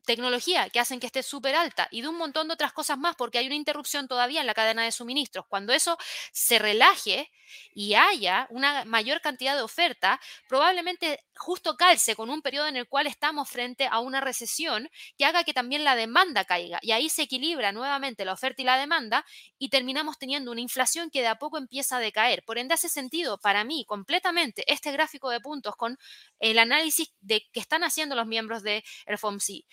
[0.05, 3.15] tecnología que hacen que esté súper alta y de un montón de otras cosas más
[3.15, 5.45] porque hay una interrupción todavía en la cadena de suministros.
[5.47, 5.97] Cuando eso
[6.31, 7.31] se relaje
[7.73, 12.87] y haya una mayor cantidad de oferta, probablemente justo calce con un periodo en el
[12.87, 17.09] cual estamos frente a una recesión que haga que también la demanda caiga y ahí
[17.09, 19.25] se equilibra nuevamente la oferta y la demanda
[19.57, 22.43] y terminamos teniendo una inflación que de a poco empieza a decaer.
[22.43, 25.97] Por ende, hace sentido para mí completamente este gráfico de puntos con
[26.39, 29.65] el análisis de que están haciendo los miembros del de FOMC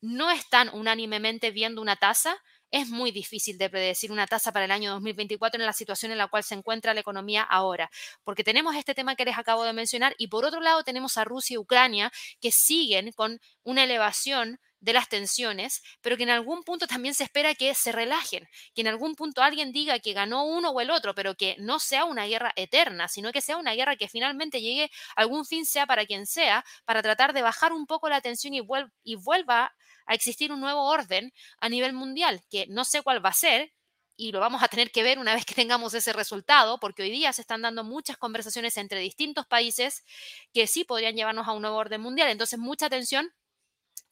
[0.00, 2.36] no están unánimemente viendo una tasa,
[2.72, 6.18] es muy difícil de predecir una tasa para el año 2024 en la situación en
[6.18, 7.90] la cual se encuentra la economía ahora,
[8.24, 11.24] porque tenemos este tema que les acabo de mencionar y por otro lado tenemos a
[11.24, 12.10] Rusia y Ucrania
[12.40, 17.24] que siguen con una elevación de las tensiones, pero que en algún punto también se
[17.24, 20.90] espera que se relajen, que en algún punto alguien diga que ganó uno o el
[20.90, 24.60] otro, pero que no sea una guerra eterna, sino que sea una guerra que finalmente
[24.60, 28.20] llegue a algún fin, sea para quien sea, para tratar de bajar un poco la
[28.20, 28.60] tensión y,
[29.04, 29.72] y vuelva
[30.06, 33.72] a existir un nuevo orden a nivel mundial, que no sé cuál va a ser,
[34.16, 37.10] y lo vamos a tener que ver una vez que tengamos ese resultado, porque hoy
[37.10, 40.04] día se están dando muchas conversaciones entre distintos países
[40.52, 42.28] que sí podrían llevarnos a un nuevo orden mundial.
[42.30, 43.32] Entonces, mucha atención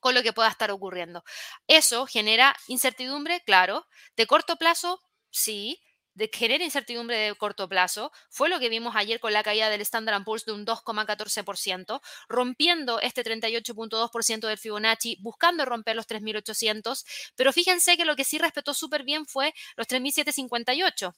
[0.01, 1.25] con lo que pueda estar ocurriendo.
[1.67, 3.87] Eso genera incertidumbre, claro.
[4.17, 5.81] De corto plazo, sí,
[6.15, 9.81] de genera incertidumbre de corto plazo fue lo que vimos ayer con la caída del
[9.81, 17.05] Standard Poor's de un 2,14%, rompiendo este 38.2% del Fibonacci, buscando romper los 3.800,
[17.37, 21.15] pero fíjense que lo que sí respetó súper bien fue los 3.758.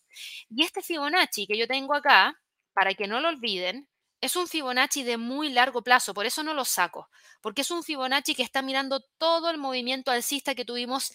[0.51, 2.39] Y este Fibonacci que yo tengo acá,
[2.75, 3.89] para que no lo olviden,
[4.23, 7.11] es un Fibonacci de muy largo plazo, por eso no lo saco,
[7.43, 11.13] porque es un Fibonacci que está mirando todo el movimiento alcista que tuvimos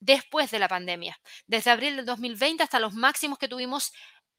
[0.00, 3.92] después de la pandemia, desde abril del 2020 hasta los máximos que tuvimos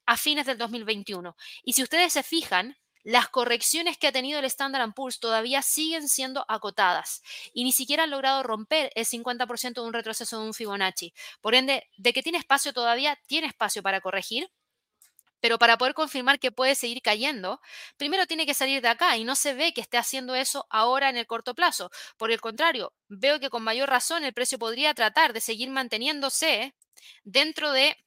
[0.08, 1.36] a fines del 2021.
[1.64, 6.10] Y si ustedes se fijan, las correcciones que ha tenido el Standard Poor's todavía siguen
[6.10, 7.22] siendo acotadas
[7.54, 11.14] y ni siquiera han logrado romper el 50% de un retroceso de un Fibonacci.
[11.42, 14.50] Por ende, de que tiene espacio todavía, tiene espacio para corregir,
[15.40, 17.62] pero para poder confirmar que puede seguir cayendo,
[17.98, 21.10] primero tiene que salir de acá y no se ve que esté haciendo eso ahora
[21.10, 21.92] en el corto plazo.
[22.18, 26.76] Por el contrario, veo que con mayor razón el precio podría tratar de seguir manteniéndose
[27.24, 27.98] dentro de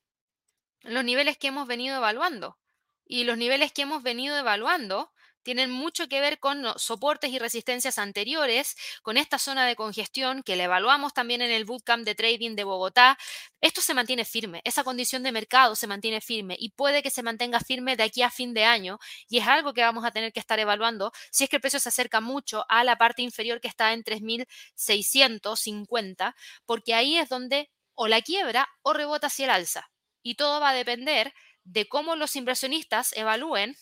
[0.82, 2.58] los niveles que hemos venido evaluando.
[3.04, 5.12] Y los niveles que hemos venido evaluando
[5.42, 10.56] tienen mucho que ver con soportes y resistencias anteriores, con esta zona de congestión que
[10.56, 13.18] la evaluamos también en el bootcamp de trading de Bogotá.
[13.60, 17.22] Esto se mantiene firme, esa condición de mercado se mantiene firme y puede que se
[17.22, 20.32] mantenga firme de aquí a fin de año y es algo que vamos a tener
[20.32, 23.60] que estar evaluando si es que el precio se acerca mucho a la parte inferior
[23.60, 26.34] que está en 3.650,
[26.66, 29.90] porque ahí es donde o la quiebra o rebota hacia el alza.
[30.22, 31.34] Y todo va a depender
[31.64, 33.76] de cómo los inversionistas evalúen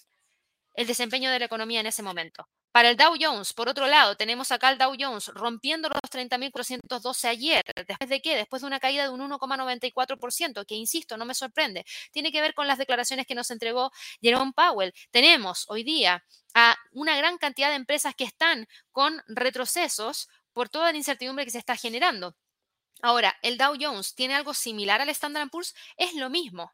[0.81, 2.49] el desempeño de la economía en ese momento.
[2.73, 7.29] Para el Dow Jones, por otro lado, tenemos acá el Dow Jones rompiendo los 30.412
[7.29, 7.63] ayer.
[7.87, 8.35] ¿Después de qué?
[8.35, 11.85] Después de una caída de un 1,94%, que insisto, no me sorprende.
[12.13, 14.95] Tiene que ver con las declaraciones que nos entregó Jerome Powell.
[15.11, 16.25] Tenemos hoy día
[16.55, 21.51] a una gran cantidad de empresas que están con retrocesos por toda la incertidumbre que
[21.51, 22.37] se está generando.
[23.03, 26.73] Ahora, el Dow Jones tiene algo similar al Standard Poor's, es lo mismo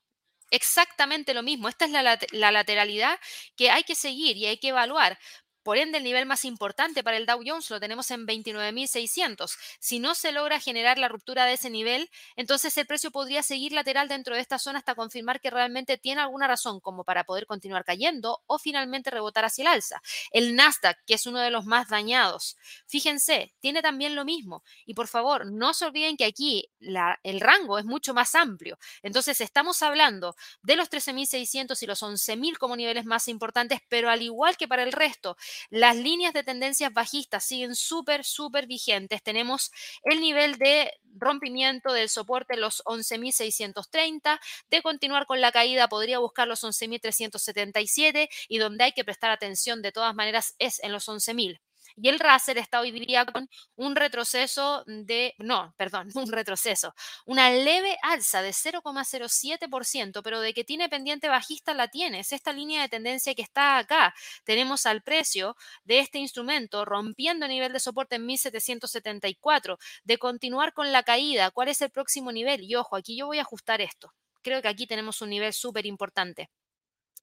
[0.50, 1.68] exactamente lo mismo.
[1.68, 3.18] Esta es la, lateralidad
[3.56, 5.18] que hay que seguir y hay que evaluar.
[5.66, 9.50] Por ende, el nivel más importante para el Dow Jones lo tenemos en 29.600.
[9.80, 13.72] Si no se logra generar la ruptura de ese nivel, entonces el precio podría seguir
[13.72, 17.46] lateral dentro de esta zona hasta confirmar que realmente tiene alguna razón como para poder
[17.46, 20.00] continuar cayendo o finalmente rebotar hacia el alza.
[20.30, 22.56] El Nasdaq, que es uno de los más dañados,
[22.86, 24.62] fíjense, tiene también lo mismo.
[24.84, 28.78] Y por favor, no se olviden que aquí el rango es mucho más amplio.
[29.02, 34.22] Entonces, estamos hablando de los 13.600 y los 11.000 como niveles más importantes, pero al
[34.22, 35.36] igual que para el resto,
[35.70, 39.22] las líneas de tendencias bajistas siguen súper, súper vigentes.
[39.22, 39.70] Tenemos
[40.04, 44.38] el nivel de rompimiento del soporte los 11.630.
[44.70, 49.82] De continuar con la caída, podría buscar los 11.377 y donde hay que prestar atención
[49.82, 51.60] de todas maneras es en los 11.000.
[51.98, 56.94] Y el Russell está hoy día con un retroceso de, no, perdón, un retroceso,
[57.24, 62.20] una leve alza de 0,07%, pero de que tiene pendiente bajista la tiene.
[62.20, 64.14] Es esta línea de tendencia que está acá.
[64.44, 70.72] Tenemos al precio de este instrumento rompiendo el nivel de soporte en 1774, de continuar
[70.74, 71.50] con la caída.
[71.50, 72.62] ¿Cuál es el próximo nivel?
[72.62, 74.12] Y ojo, aquí yo voy a ajustar esto.
[74.42, 76.50] Creo que aquí tenemos un nivel súper importante.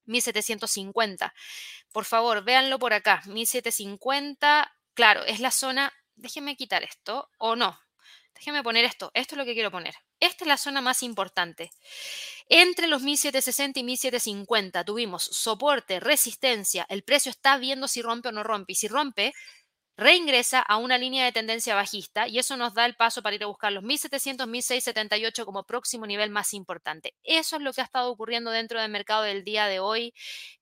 [0.06, 1.34] 1750.
[1.92, 3.22] Por favor, véanlo por acá.
[3.26, 5.92] 1750, claro, es la zona.
[6.16, 7.78] Déjenme quitar esto, o no.
[8.34, 9.10] Déjenme poner esto.
[9.14, 9.94] Esto es lo que quiero poner.
[10.20, 11.70] Esta es la zona más importante.
[12.48, 16.86] Entre los 1760 y 1750 tuvimos soporte, resistencia.
[16.88, 18.72] El precio está viendo si rompe o no rompe.
[18.72, 19.32] Y si rompe,
[19.96, 23.44] reingresa a una línea de tendencia bajista y eso nos da el paso para ir
[23.44, 27.14] a buscar los 1700, 1678 como próximo nivel más importante.
[27.22, 30.12] Eso es lo que ha estado ocurriendo dentro del mercado del día de hoy.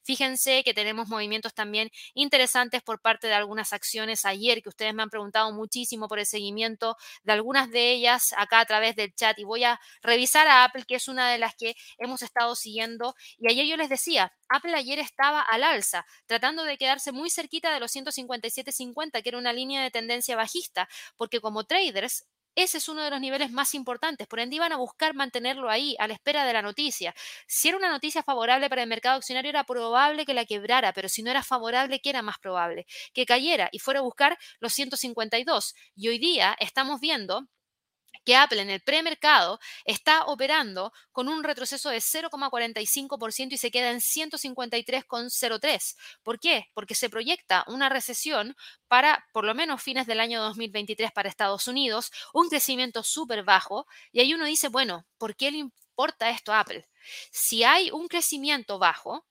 [0.05, 5.03] Fíjense que tenemos movimientos también interesantes por parte de algunas acciones ayer que ustedes me
[5.03, 9.39] han preguntado muchísimo por el seguimiento de algunas de ellas acá a través del chat
[9.39, 13.15] y voy a revisar a Apple que es una de las que hemos estado siguiendo
[13.39, 17.73] y ayer yo les decía, Apple ayer estaba al alza, tratando de quedarse muy cerquita
[17.73, 22.25] de los 157.50, que era una línea de tendencia bajista, porque como traders
[22.55, 25.97] ese es uno de los niveles más importantes, por ende iban a buscar mantenerlo ahí,
[25.99, 27.15] a la espera de la noticia.
[27.47, 31.09] Si era una noticia favorable para el mercado accionario, era probable que la quebrara, pero
[31.09, 32.87] si no era favorable, ¿qué era más probable?
[33.15, 35.75] Que cayera y fuera a buscar los 152.
[35.97, 37.49] Y hoy día estamos viendo
[38.25, 43.91] que Apple en el premercado está operando con un retroceso de 0,45% y se queda
[43.91, 45.97] en 153,03.
[46.23, 46.71] ¿Por qué?
[46.75, 48.57] Porque se proyecta una recesión
[48.89, 53.87] para por lo menos fines del año 2023 para Estados Unidos, un crecimiento súper bajo,
[54.13, 56.89] y ahí uno dice, bueno, ¿por qué le importa esto a Apple?
[57.31, 59.27] Si hay un crecimiento bajo,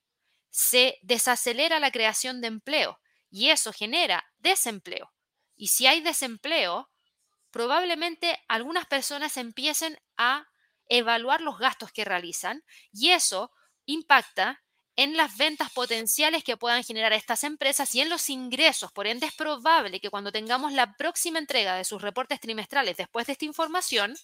[0.49, 5.13] se desacelera la creación de empleo y eso genera desempleo.
[5.55, 6.90] Y si hay desempleo,
[7.51, 10.47] probablemente algunas personas empiecen a
[10.89, 13.51] evaluar los gastos que realizan y eso
[13.85, 14.63] impacta
[14.95, 18.91] en las ventas potenciales que puedan generar estas empresas y en los ingresos.
[18.91, 23.25] Por ende, es probable que cuando tengamos la próxima entrega de sus reportes trimestrales después
[23.25, 24.15] de esta información,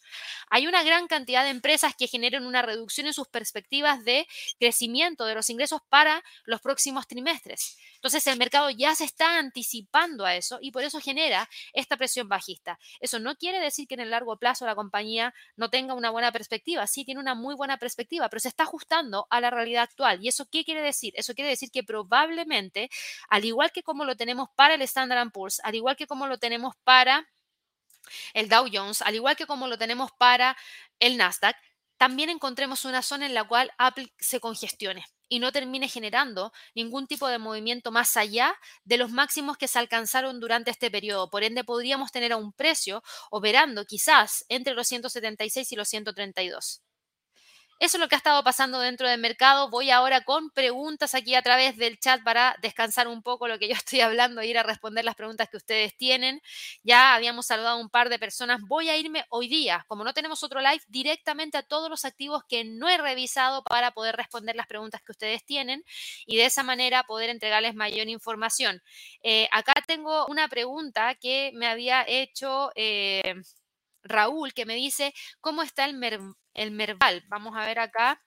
[0.50, 4.28] hay una gran cantidad de empresas que generen una reducción en sus perspectivas de
[4.60, 7.78] crecimiento de los ingresos para los próximos trimestres.
[7.96, 12.28] Entonces, el mercado ya se está anticipando a eso y por eso genera esta presión
[12.28, 12.78] bajista.
[13.00, 16.32] Eso no quiere decir que en el largo plazo la compañía no tenga una buena
[16.32, 16.86] perspectiva.
[16.88, 20.24] Sí, tiene una muy buena perspectiva, pero se está ajustando a la realidad actual.
[20.24, 21.14] ¿Y eso qué quiere decir?
[21.16, 22.90] Eso quiere decir que probablemente,
[23.30, 26.38] al igual que como lo tenemos para el Standard Poor's, al igual que como lo
[26.38, 27.26] tenemos para
[28.34, 30.58] el Dow Jones, al igual que como lo tenemos para
[31.00, 31.56] el Nasdaq,
[31.98, 37.08] también encontremos una zona en la cual Apple se congestione y no termine generando ningún
[37.08, 38.54] tipo de movimiento más allá
[38.84, 41.30] de los máximos que se alcanzaron durante este periodo.
[41.30, 46.82] Por ende, podríamos tener a un precio operando quizás entre los 176 y los 132.
[47.80, 49.70] Eso es lo que ha estado pasando dentro del mercado.
[49.70, 53.68] Voy ahora con preguntas aquí a través del chat para descansar un poco lo que
[53.68, 56.42] yo estoy hablando e ir a responder las preguntas que ustedes tienen.
[56.82, 58.62] Ya habíamos saludado a un par de personas.
[58.68, 62.44] Voy a irme hoy día, como no tenemos otro live, directamente a todos los activos
[62.50, 65.84] que no he revisado para poder responder las preguntas que ustedes tienen
[66.26, 68.82] y de esa manera poder entregarles mayor información.
[69.22, 72.72] Eh, acá tengo una pregunta que me había hecho...
[72.76, 73.36] Eh,
[74.04, 75.98] Raúl que me dice cómo está el,
[76.54, 77.24] el Merval.
[77.28, 78.22] Vamos a ver acá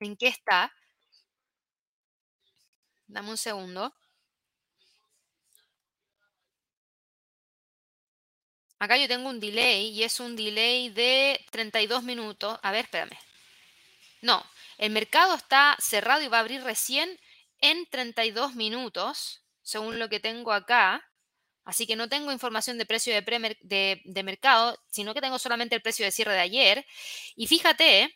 [0.00, 0.72] en qué está.
[3.06, 3.94] Dame un segundo.
[8.78, 12.58] Acá yo tengo un delay y es un delay de 32 minutos.
[12.62, 13.16] A ver, espérame.
[14.20, 14.44] No,
[14.78, 17.18] el mercado está cerrado y va a abrir recién
[17.60, 21.02] en 32 minutos, según lo que tengo acá.
[21.64, 25.82] Así que no tengo información de precio de, de, mercado, sino que tengo solamente el
[25.82, 26.86] precio de cierre de ayer.
[27.36, 28.14] Y fíjate,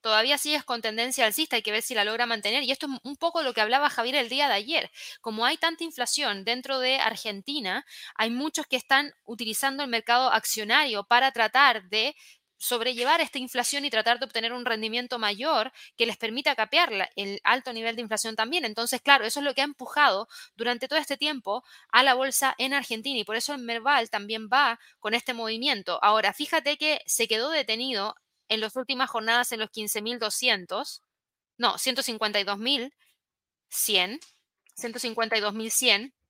[0.00, 2.64] todavía sigues con tendencia alcista, hay que ver si la logra mantener.
[2.64, 4.90] Y esto es un poco lo que hablaba Javier el día de ayer.
[5.20, 11.04] Como hay tanta inflación dentro de Argentina, hay muchos que están utilizando el mercado accionario
[11.04, 12.16] para tratar de
[12.62, 17.40] sobrellevar esta inflación y tratar de obtener un rendimiento mayor que les permita capear el
[17.42, 18.64] alto nivel de inflación también.
[18.64, 22.54] Entonces, claro, eso es lo que ha empujado durante todo este tiempo a la bolsa
[22.58, 25.98] en Argentina y por eso el Merval también va con este movimiento.
[26.02, 28.14] Ahora, fíjate que se quedó detenido
[28.48, 31.00] en las últimas jornadas en los 15.200,
[31.58, 34.20] no, 152.100,
[34.76, 36.21] 152.100 y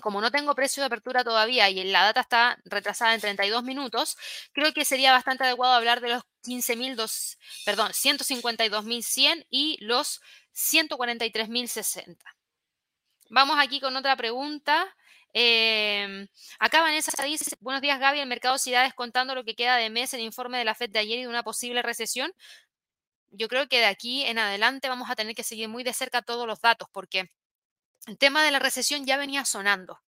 [0.00, 4.16] como no tengo precio de apertura todavía y la data está retrasada en 32 minutos,
[4.52, 10.20] creo que sería bastante adecuado hablar de los 15.000, perdón, 152.100 y los
[10.54, 12.16] 143.060.
[13.30, 14.94] Vamos aquí con otra pregunta.
[15.32, 16.28] Eh,
[16.60, 19.90] acá Vanessa dice, buenos días Gaby, el mercado se irá descontando lo que queda de
[19.90, 22.32] mes, el informe de la FED de ayer y de una posible recesión.
[23.30, 26.22] Yo creo que de aquí en adelante vamos a tener que seguir muy de cerca
[26.22, 27.30] todos los datos porque
[28.06, 30.00] el tema de la recesión ya venía sonando.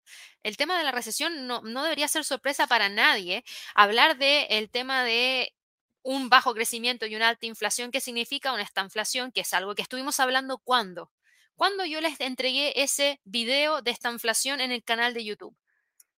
[0.42, 3.44] El tema de la recesión no, debería ser sorpresa para nadie.
[3.74, 5.55] Hablar del tema de
[6.03, 9.32] un bajo crecimiento y una alta inflación, ¿qué significa una estanflación?
[9.32, 11.11] Que es algo que estuvimos hablando cuando.
[11.57, 15.57] Cuando yo les entregué ese video de estanflación en el canal de YouTube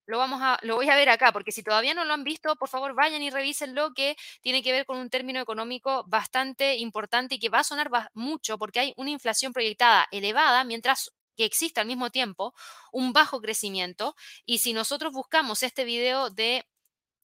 [0.09, 2.57] lo, vamos a, lo voy a ver acá, porque si todavía no lo han visto,
[2.57, 6.77] por favor vayan y revisen lo que tiene que ver con un término económico bastante
[6.77, 11.45] importante y que va a sonar mucho porque hay una inflación proyectada elevada, mientras que
[11.45, 12.53] existe al mismo tiempo
[12.93, 14.17] un bajo crecimiento.
[14.45, 16.67] Y si nosotros buscamos este video de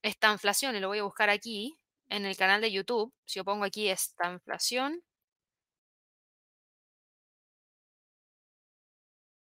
[0.02, 3.44] esta inflación, y lo voy a buscar aquí en el canal de YouTube, si yo
[3.44, 5.02] pongo aquí esta inflación,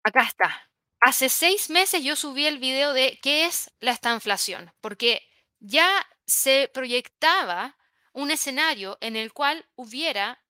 [0.03, 0.69] acá está.
[0.99, 5.21] Hace seis meses yo subí el video de qué es la estanflación, porque
[5.59, 7.77] ya se proyectaba
[8.13, 10.43] un escenario en el cual hubiera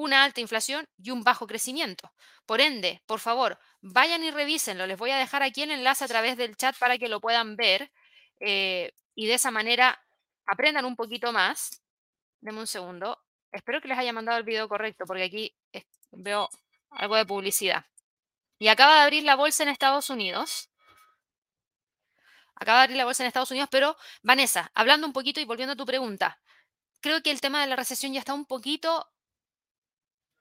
[0.00, 2.10] una alta inflación y un bajo crecimiento.
[2.46, 4.86] Por ende, por favor, vayan y revísenlo.
[4.86, 7.54] Les voy a dejar aquí el enlace a través del chat para que lo puedan
[7.56, 7.92] ver
[8.40, 10.02] eh, y de esa manera
[10.46, 11.82] aprendan un poquito más.
[12.40, 13.18] Deme un segundo.
[13.52, 15.54] Espero que les haya mandado el video correcto porque aquí
[16.12, 16.48] veo
[16.90, 17.84] algo de publicidad.
[18.58, 20.70] Y acaba de abrir la bolsa en Estados Unidos.
[22.54, 25.74] Acaba de abrir la bolsa en Estados Unidos, pero Vanessa, hablando un poquito y volviendo
[25.74, 26.40] a tu pregunta,
[27.00, 29.10] creo que el tema de la recesión ya está un poquito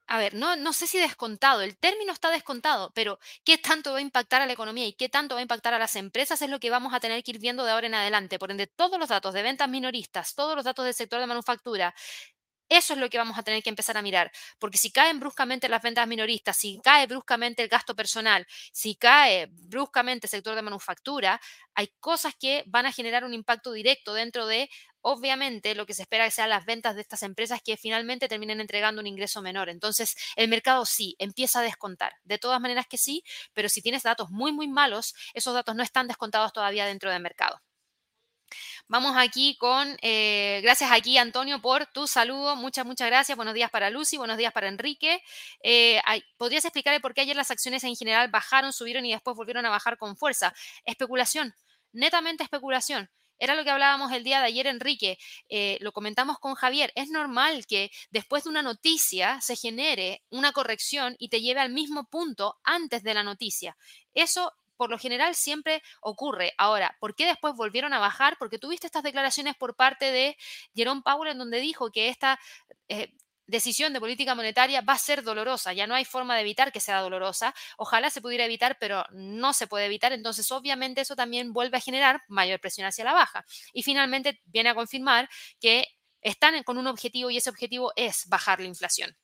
[0.09, 3.99] a ver, no, no sé si descontado, el término está descontado, pero qué tanto va
[3.99, 6.49] a impactar a la economía y qué tanto va a impactar a las empresas es
[6.49, 8.39] lo que vamos a tener que ir viendo de ahora en adelante.
[8.39, 11.93] Por ende, todos los datos de ventas minoristas, todos los datos del sector de manufactura,
[12.69, 15.67] eso es lo que vamos a tener que empezar a mirar, porque si caen bruscamente
[15.69, 20.61] las ventas minoristas, si cae bruscamente el gasto personal, si cae bruscamente el sector de
[20.61, 21.41] manufactura,
[21.73, 24.69] hay cosas que van a generar un impacto directo dentro de,
[25.01, 28.61] obviamente, lo que se espera que sean las ventas de estas empresas que finalmente terminen
[28.61, 29.69] entregando un ingreso menor.
[29.69, 32.13] Entonces, el mercado sí, empieza a descontar.
[32.23, 33.23] De todas maneras que sí,
[33.53, 37.21] pero si tienes datos muy, muy malos, esos datos no están descontados todavía dentro del
[37.21, 37.61] mercado.
[38.87, 43.35] Vamos aquí con, eh, gracias aquí Antonio por tu saludo, muchas, muchas gracias.
[43.35, 45.21] Buenos días para Lucy, buenos días para Enrique.
[45.61, 46.01] Eh,
[46.37, 49.69] ¿Podrías explicar por qué ayer las acciones en general bajaron, subieron y después volvieron a
[49.69, 50.53] bajar con fuerza?
[50.85, 51.53] Especulación,
[51.91, 53.09] netamente especulación.
[53.39, 55.17] Era lo que hablábamos el día de ayer, Enrique.
[55.49, 56.91] Eh, lo comentamos con Javier.
[56.95, 61.71] Es normal que después de una noticia se genere una corrección y te lleve al
[61.71, 63.77] mismo punto antes de la noticia.
[64.13, 66.53] Eso por lo general siempre ocurre.
[66.57, 68.37] Ahora, ¿por qué después volvieron a bajar?
[68.39, 70.37] Porque tuviste estas declaraciones por parte de
[70.73, 72.39] Jerome Powell en donde dijo que esta
[72.87, 73.11] eh,
[73.49, 76.79] decisión de política monetaria va a ser dolorosa, ya no hay forma de evitar que
[76.79, 81.51] sea dolorosa, ojalá se pudiera evitar, pero no se puede evitar, entonces obviamente eso también
[81.53, 83.45] vuelve a generar mayor presión hacia la baja.
[83.73, 85.29] Y finalmente viene a confirmar
[85.59, 85.87] que
[86.21, 89.15] están con un objetivo y ese objetivo es bajar la inflación.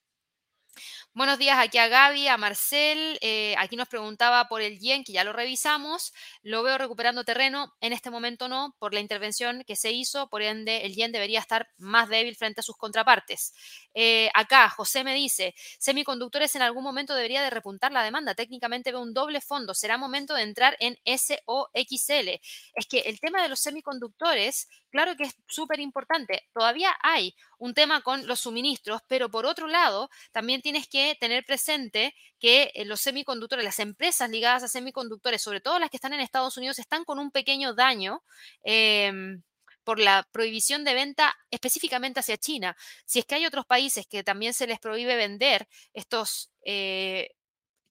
[1.17, 3.17] Buenos días aquí a Gaby, a Marcel.
[3.21, 6.11] Eh, aquí nos preguntaba por el yen, que ya lo revisamos.
[6.43, 7.73] Lo veo recuperando terreno.
[7.79, 10.27] En este momento no, por la intervención que se hizo.
[10.27, 13.53] Por ende, el yen debería estar más débil frente a sus contrapartes.
[13.93, 18.35] Eh, acá, José me dice, semiconductores en algún momento debería de repuntar la demanda.
[18.35, 19.73] Técnicamente ve un doble fondo.
[19.73, 22.41] Será momento de entrar en SOXL.
[22.73, 26.43] Es que el tema de los semiconductores, claro que es súper importante.
[26.53, 31.45] Todavía hay un tema con los suministros, pero por otro lado, también tienes que tener
[31.45, 36.13] presente que eh, los semiconductores, las empresas ligadas a semiconductores, sobre todo las que están
[36.13, 38.23] en Estados Unidos, están con un pequeño daño.
[38.63, 39.43] Em,
[39.83, 42.75] por la prohibición de venta específicamente hacia China.
[43.05, 47.29] Si es que hay otros países que también se les prohíbe vender estos eh,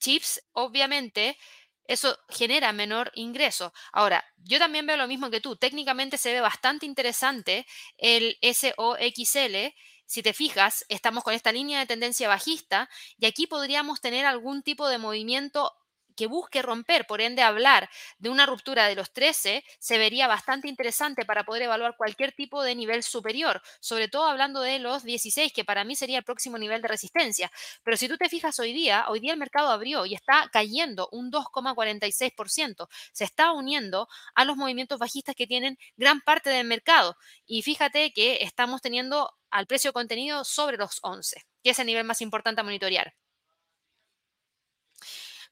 [0.01, 1.39] chips, obviamente
[1.87, 3.73] eso genera menor ingreso.
[3.93, 5.57] Ahora, yo también veo lo mismo que tú.
[5.57, 7.67] Técnicamente se ve bastante interesante
[7.99, 9.75] el SOXL
[10.07, 12.89] si te fijas, estamos con esta línea de tendencia bajista
[13.19, 15.73] y aquí podríamos tener algún tipo de movimiento
[16.15, 17.89] que busque romper, por ende hablar
[18.19, 22.62] de una ruptura de los 13 se vería bastante interesante para poder evaluar cualquier tipo
[22.62, 26.59] de nivel superior, sobre todo hablando de los 16, que para mí sería el próximo
[26.59, 27.51] nivel de resistencia.
[27.83, 31.09] Pero si tú te fijas hoy día, hoy día el mercado abrió y está cayendo
[31.12, 37.17] un 2,46%, se está uniendo a los movimientos bajistas que tienen gran parte del mercado.
[37.47, 42.05] Y fíjate que estamos teniendo al precio contenido sobre los 11, que es el nivel
[42.05, 43.15] más importante a monitorear.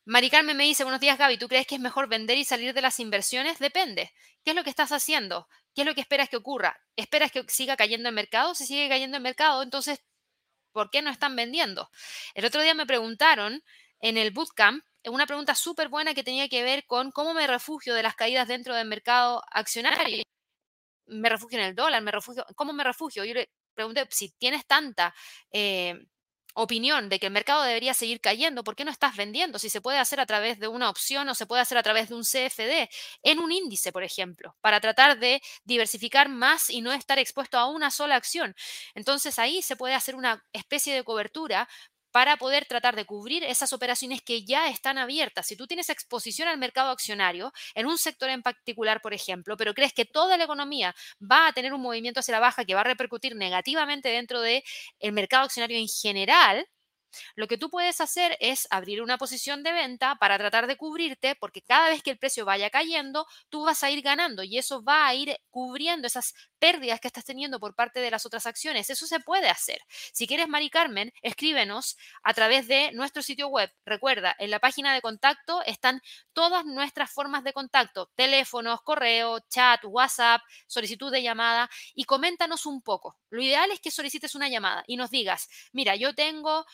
[0.05, 2.75] Mari Carmen me dice, buenos días Gaby, ¿tú crees que es mejor vender y salir
[2.75, 3.61] de las inversiones?
[3.61, 4.13] Depende.
[4.45, 5.49] ¿Qué es lo que estás haciendo?
[5.75, 6.77] ¿Qué es lo que esperas que ocurra?
[6.97, 8.55] ¿Esperas que siga cayendo el mercado?
[8.57, 10.03] Si sigue cayendo el mercado, entonces,
[10.73, 11.91] ¿por qué no están vendiendo?
[12.35, 13.63] El otro día me preguntaron
[14.01, 17.95] en el bootcamp una pregunta súper buena que tenía que ver con cómo me refugio
[17.95, 20.23] de las caídas dentro del mercado accionario.
[21.07, 23.25] Me refugio en el dólar, me refugio, ¿cómo me refugio?
[23.25, 25.15] Yo le pregunté, si tienes tanta...
[25.53, 25.95] Eh,
[26.55, 29.59] opinión de que el mercado debería seguir cayendo, ¿por qué no estás vendiendo?
[29.59, 32.09] Si se puede hacer a través de una opción o se puede hacer a través
[32.09, 32.89] de un CFD
[33.23, 37.67] en un índice, por ejemplo, para tratar de diversificar más y no estar expuesto a
[37.67, 38.55] una sola acción.
[38.95, 41.69] Entonces ahí se puede hacer una especie de cobertura
[42.13, 45.47] para poder tratar de cubrir esas operaciones que ya están abiertas.
[45.47, 49.75] Si tú tienes exposición al mercado accionario en un sector en particular, por ejemplo, pero
[49.75, 52.83] crees que toda la economía va a tener un movimiento hacia la baja que va
[52.83, 54.63] a repercutir negativamente dentro del
[55.01, 56.67] el mercado accionario en general,
[57.35, 61.35] lo que tú puedes hacer es abrir una posición de venta para tratar de cubrirte,
[61.37, 64.83] porque cada vez que el precio vaya cayendo, tú vas a ir ganando y eso
[64.83, 68.91] va a ir cubriendo esas pérdidas que estás teniendo por parte de las otras acciones.
[68.91, 69.81] Eso se puede hacer.
[70.13, 73.73] Si quieres, Mari Carmen, escríbenos a través de nuestro sitio web.
[73.85, 76.01] Recuerda, en la página de contacto están
[76.33, 82.83] todas nuestras formas de contacto, teléfonos, correo, chat, WhatsApp, solicitud de llamada y coméntanos un
[82.83, 83.17] poco.
[83.31, 86.65] Lo ideal es que solicites una llamada y nos digas, mira, yo tengo...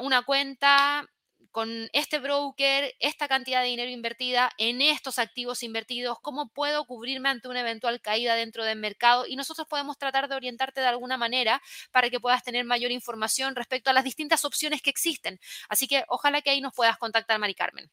[0.00, 1.06] una cuenta
[1.54, 7.28] con este broker, esta cantidad de dinero invertida en estos activos invertidos, cómo puedo cubrirme
[7.28, 11.16] ante una eventual caída dentro del mercado y nosotros podemos tratar de orientarte de alguna
[11.16, 11.62] manera
[11.92, 15.38] para que puedas tener mayor información respecto a las distintas opciones que existen.
[15.68, 17.88] Así que ojalá que ahí nos puedas contactar, Mari Carmen.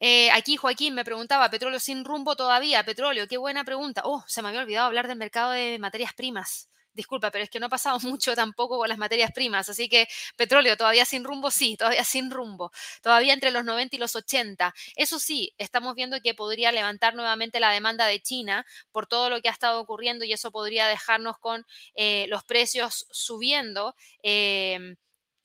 [0.00, 4.02] Eh, aquí Joaquín me preguntaba, petróleo sin rumbo todavía, petróleo, qué buena pregunta.
[4.04, 7.60] Oh, se me había olvidado hablar del mercado de materias primas disculpa, pero es que
[7.60, 11.50] no ha pasado mucho tampoco con las materias primas, así que petróleo todavía sin rumbo,
[11.50, 12.72] sí, todavía sin rumbo,
[13.02, 14.74] todavía entre los 90 y los 80.
[14.96, 19.40] Eso sí, estamos viendo que podría levantar nuevamente la demanda de China por todo lo
[19.40, 23.94] que ha estado ocurriendo y eso podría dejarnos con eh, los precios subiendo.
[24.22, 24.96] Em,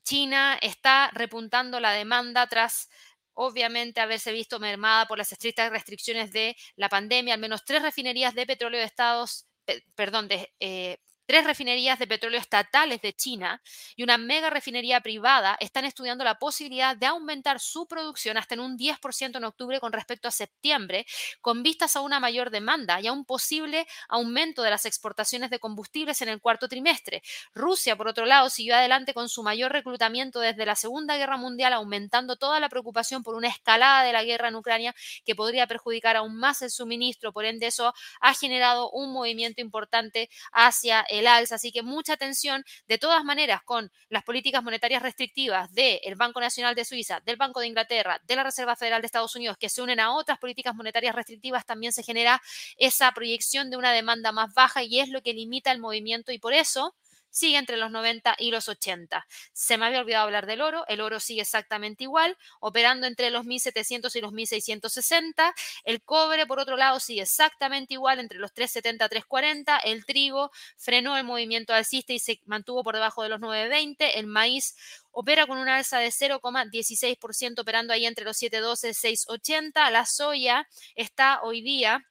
[0.03, 2.89] China está repuntando la demanda tras
[3.33, 7.33] obviamente haberse visto mermada por las estrictas restricciones de la pandemia.
[7.35, 9.47] Al menos tres refinerías de petróleo de Estados,
[9.95, 10.97] perdón, de eh,
[11.31, 13.61] Tres refinerías de petróleo estatales de China
[13.95, 18.59] y una mega refinería privada están estudiando la posibilidad de aumentar su producción hasta en
[18.59, 21.05] un 10% en octubre con respecto a septiembre,
[21.39, 25.59] con vistas a una mayor demanda y a un posible aumento de las exportaciones de
[25.59, 27.21] combustibles en el cuarto trimestre.
[27.53, 31.71] Rusia, por otro lado, siguió adelante con su mayor reclutamiento desde la Segunda Guerra Mundial,
[31.71, 36.17] aumentando toda la preocupación por una escalada de la guerra en Ucrania que podría perjudicar
[36.17, 37.31] aún más el suministro.
[37.31, 41.55] Por ende, eso ha generado un movimiento importante hacia el alza.
[41.55, 46.75] Así que mucha atención, de todas maneras, con las políticas monetarias restrictivas del Banco Nacional
[46.75, 49.81] de Suiza, del Banco de Inglaterra, de la Reserva Federal de Estados Unidos, que se
[49.81, 52.41] unen a otras políticas monetarias restrictivas, también se genera
[52.77, 56.39] esa proyección de una demanda más baja y es lo que limita el movimiento y
[56.39, 56.95] por eso
[57.31, 59.25] sigue entre los 90 y los 80.
[59.53, 63.45] Se me había olvidado hablar del oro, el oro sigue exactamente igual, operando entre los
[63.45, 65.53] 1700 y los 1660.
[65.85, 69.77] El cobre, por otro lado, sigue exactamente igual, entre los 370 y 340.
[69.79, 74.19] El trigo frenó el movimiento alcista y se mantuvo por debajo de los 920.
[74.19, 74.75] El maíz
[75.11, 79.89] opera con una alza de 0,16%, operando ahí entre los 712 y 680.
[79.91, 82.05] La soya está hoy día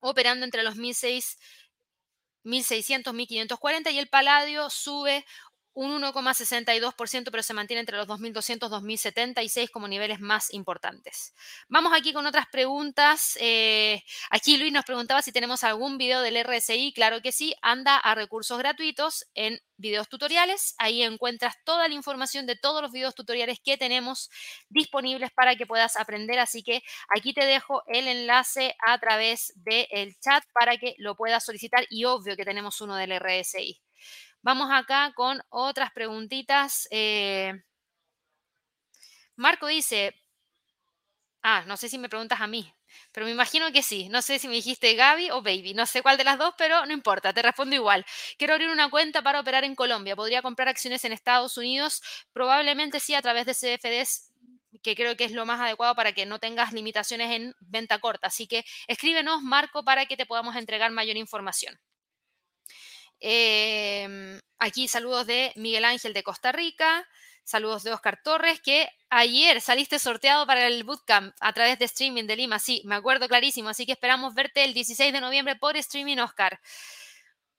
[0.00, 1.36] operando entre los 1600
[2.46, 5.24] 1600, 1540 y el paladio sube
[5.76, 11.34] un 1,62%, pero se mantiene entre los 2.200 2.076 como niveles más importantes.
[11.68, 13.36] Vamos aquí con otras preguntas.
[13.40, 16.92] Eh, aquí Luis nos preguntaba si tenemos algún video del RSI.
[16.94, 20.74] Claro que sí, anda a recursos gratuitos en videos tutoriales.
[20.78, 24.30] Ahí encuentras toda la información de todos los videos tutoriales que tenemos
[24.70, 26.38] disponibles para que puedas aprender.
[26.38, 26.82] Así que
[27.14, 32.06] aquí te dejo el enlace a través del chat para que lo puedas solicitar y
[32.06, 33.82] obvio que tenemos uno del RSI.
[34.46, 36.86] Vamos acá con otras preguntitas.
[36.92, 37.52] Eh,
[39.36, 40.14] Marco dice,
[41.42, 42.72] ah, no sé si me preguntas a mí,
[43.12, 44.08] pero me imagino que sí.
[44.08, 46.86] No sé si me dijiste Gaby o Baby, no sé cuál de las dos, pero
[46.86, 48.04] no importa, te respondo igual.
[48.38, 50.16] Quiero abrir una cuenta para operar en Colombia.
[50.16, 52.02] ¿Podría comprar acciones en Estados Unidos?
[52.32, 54.32] Probablemente sí a través de CFDs
[54.82, 58.28] que creo que es lo más adecuado para que no tengas limitaciones en venta corta.
[58.28, 61.76] Así que escríbenos, Marco, para que te podamos entregar mayor información.
[63.20, 67.06] Em, aquí saludos de Miguel Ángel de Costa Rica,
[67.44, 72.24] saludos de Oscar Torres, que ayer saliste sorteado para el bootcamp a través de streaming
[72.24, 72.58] de Lima.
[72.58, 76.60] Sí, me acuerdo clarísimo, así que esperamos verte el 16 de noviembre por streaming, Oscar.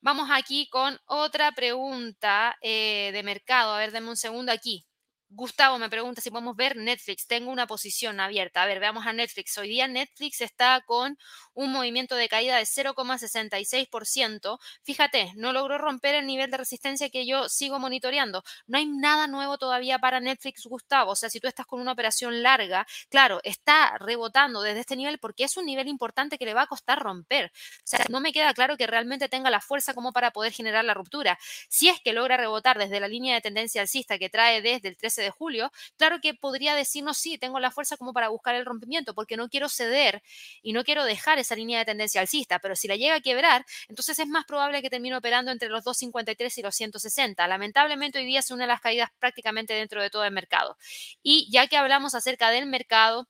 [0.02, 3.74] Vamos aquí con otra pregunta eh, de mercado.
[3.74, 4.87] A ver, denme un segundo aquí.
[5.30, 7.28] Gustavo me pregunta si podemos ver Netflix.
[7.28, 8.64] Tengo una posición abierta.
[8.64, 9.58] A ver, veamos a Netflix.
[9.58, 11.18] Hoy día Netflix está con
[11.54, 14.58] un movimiento de caída de 0,66%.
[14.84, 18.44] Fíjate, no logró romper el nivel de resistencia que yo sigo monitoreando.
[18.68, 21.12] No hay nada nuevo todavía para Netflix, Gustavo.
[21.12, 25.20] O sea, si tú estás con una operación larga, claro, está rebotando desde este nivel
[25.20, 27.52] porque es un nivel importante que le va a costar romper.
[27.54, 30.86] O sea, no me queda claro que realmente tenga la fuerza como para poder generar
[30.86, 31.38] la ruptura.
[31.68, 34.96] Si es que logra rebotar desde la línea de tendencia alcista que trae desde el
[34.96, 38.66] 13 de julio, claro que podría decirnos, sí, tengo la fuerza como para buscar el
[38.66, 40.22] rompimiento, porque no quiero ceder
[40.62, 43.66] y no quiero dejar esa línea de tendencia alcista, pero si la llega a quebrar,
[43.88, 47.48] entonces es más probable que termine operando entre los 253 y los 160.
[47.48, 50.78] Lamentablemente hoy día es una de las caídas prácticamente dentro de todo el mercado.
[51.24, 53.28] Y ya que hablamos acerca del mercado,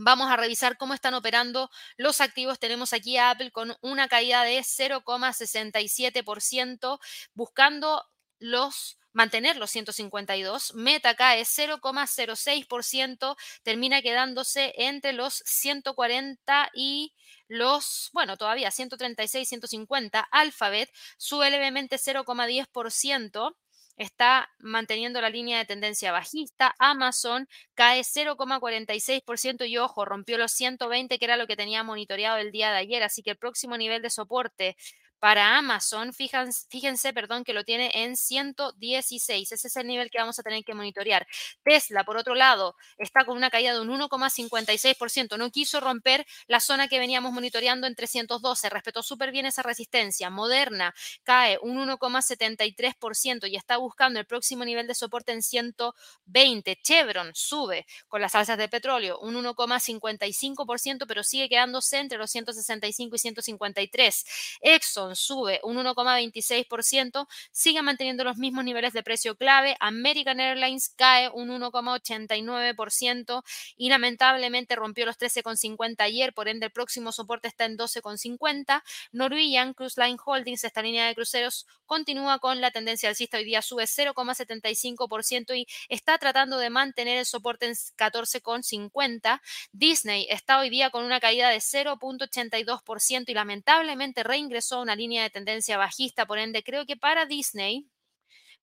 [0.00, 2.60] Vamos a revisar cómo están operando los activos.
[2.60, 7.00] Tenemos aquí a Apple con una caída de 0,67%,
[7.34, 8.04] buscando
[8.38, 10.74] los mantener los 152.
[10.74, 17.12] Meta cae 0,06%, termina quedándose entre los 140 y
[17.48, 20.20] los, bueno, todavía 136, 150.
[20.30, 23.56] Alphabet sube levemente 0,10%
[23.96, 26.76] está manteniendo la línea de tendencia bajista.
[26.78, 32.52] Amazon cae 0,46% y ojo, rompió los 120 que era lo que tenía monitoreado el
[32.52, 33.02] día de ayer.
[33.02, 34.76] Así que el próximo nivel de soporte
[35.20, 39.50] para Amazon, fíjense, perdón, que lo tiene en 116.
[39.52, 41.26] Ese es el nivel que vamos a tener que monitorear.
[41.64, 45.36] Tesla, por otro lado, está con una caída de un 1,56%.
[45.36, 48.70] No quiso romper la zona que veníamos monitoreando en 312.
[48.70, 50.30] Respetó súper bien esa resistencia.
[50.30, 50.94] Moderna
[51.24, 56.76] cae un 1,73% y está buscando el próximo nivel de soporte en 120.
[56.82, 63.16] Chevron sube con las alzas de petróleo un 1,55%, pero sigue quedándose entre los 165
[63.16, 64.24] y 153.
[64.60, 69.76] Exxon sube un 1,26%, sigue manteniendo los mismos niveles de precio clave.
[69.80, 73.42] American Airlines cae un 1,89%
[73.76, 78.82] y lamentablemente rompió los 13,50 ayer, por ende el próximo soporte está en 12,50.
[79.12, 83.38] Norwegian Cruise Line Holdings, esta línea de cruceros, continúa con la tendencia alcista.
[83.38, 89.40] Hoy día sube 0,75% y está tratando de mantener el soporte en 14,50.
[89.72, 95.22] Disney está hoy día con una caída de 0,82% y lamentablemente reingresó a una línea
[95.22, 97.88] de tendencia bajista, por ende creo que para Disney,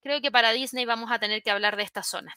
[0.02, 2.36] creo que para Disney vamos a tener que hablar de esta zona.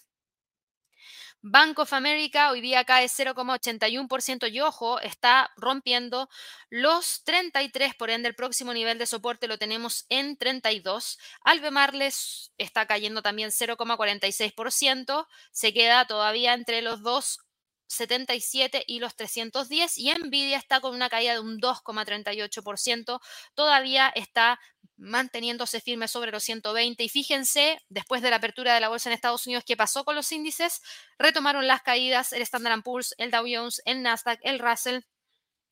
[1.41, 6.29] Bank of America hoy día cae 0,81% y ojo, está rompiendo
[6.69, 11.19] los 33, por ende el próximo nivel de soporte lo tenemos en 32.
[11.43, 17.48] Albemarles está cayendo también 0,46%, se queda todavía entre los dos
[17.89, 23.21] 77 y los 310 y Nvidia está con una caída de un 2,38%,
[23.55, 24.61] todavía está
[24.97, 29.15] manteniéndose firme sobre los 120 y fíjense, después de la apertura de la bolsa en
[29.15, 30.83] Estados Unidos, ¿qué pasó con los índices?
[31.19, 35.01] Retomaron las caídas, el Standard Poor's, el Dow Jones, el Nasdaq, el Russell,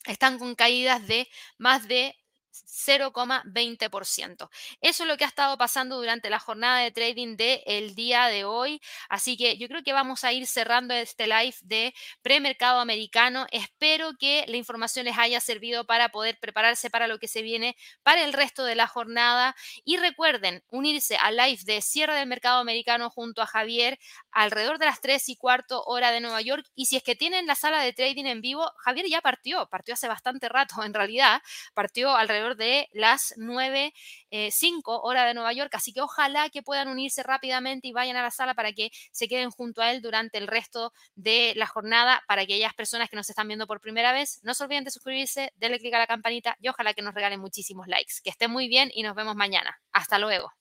[0.07, 1.29] están con caídas de
[1.59, 2.17] más de
[2.67, 4.49] 0,20%.
[4.81, 8.27] Eso es lo que ha estado pasando durante la jornada de trading del el día
[8.27, 8.81] de hoy.
[9.09, 13.47] Así que yo creo que vamos a ir cerrando este live de premercado americano.
[13.51, 17.77] Espero que la información les haya servido para poder prepararse para lo que se viene
[18.03, 19.57] para el resto de la jornada.
[19.85, 23.99] Y recuerden unirse al live de cierre del mercado americano junto a Javier
[24.31, 26.67] alrededor de las 3 y cuarto hora de Nueva York.
[26.75, 29.95] Y si es que tienen la sala de trading en vivo, Javier ya partió, partió
[29.95, 31.43] hace bastante rato en realidad,
[31.75, 33.93] partió alrededor de las 9,
[34.51, 35.75] 5 eh, hora de Nueva York.
[35.75, 39.27] Así que ojalá que puedan unirse rápidamente y vayan a la sala para que se
[39.27, 42.23] queden junto a él durante el resto de la jornada.
[42.29, 45.53] Para aquellas personas que nos están viendo por primera vez, no se olviden de suscribirse,
[45.57, 48.15] denle clic a la campanita y ojalá que nos regalen muchísimos likes.
[48.23, 49.81] Que estén muy bien y nos vemos mañana.
[49.93, 50.53] Hasta luego.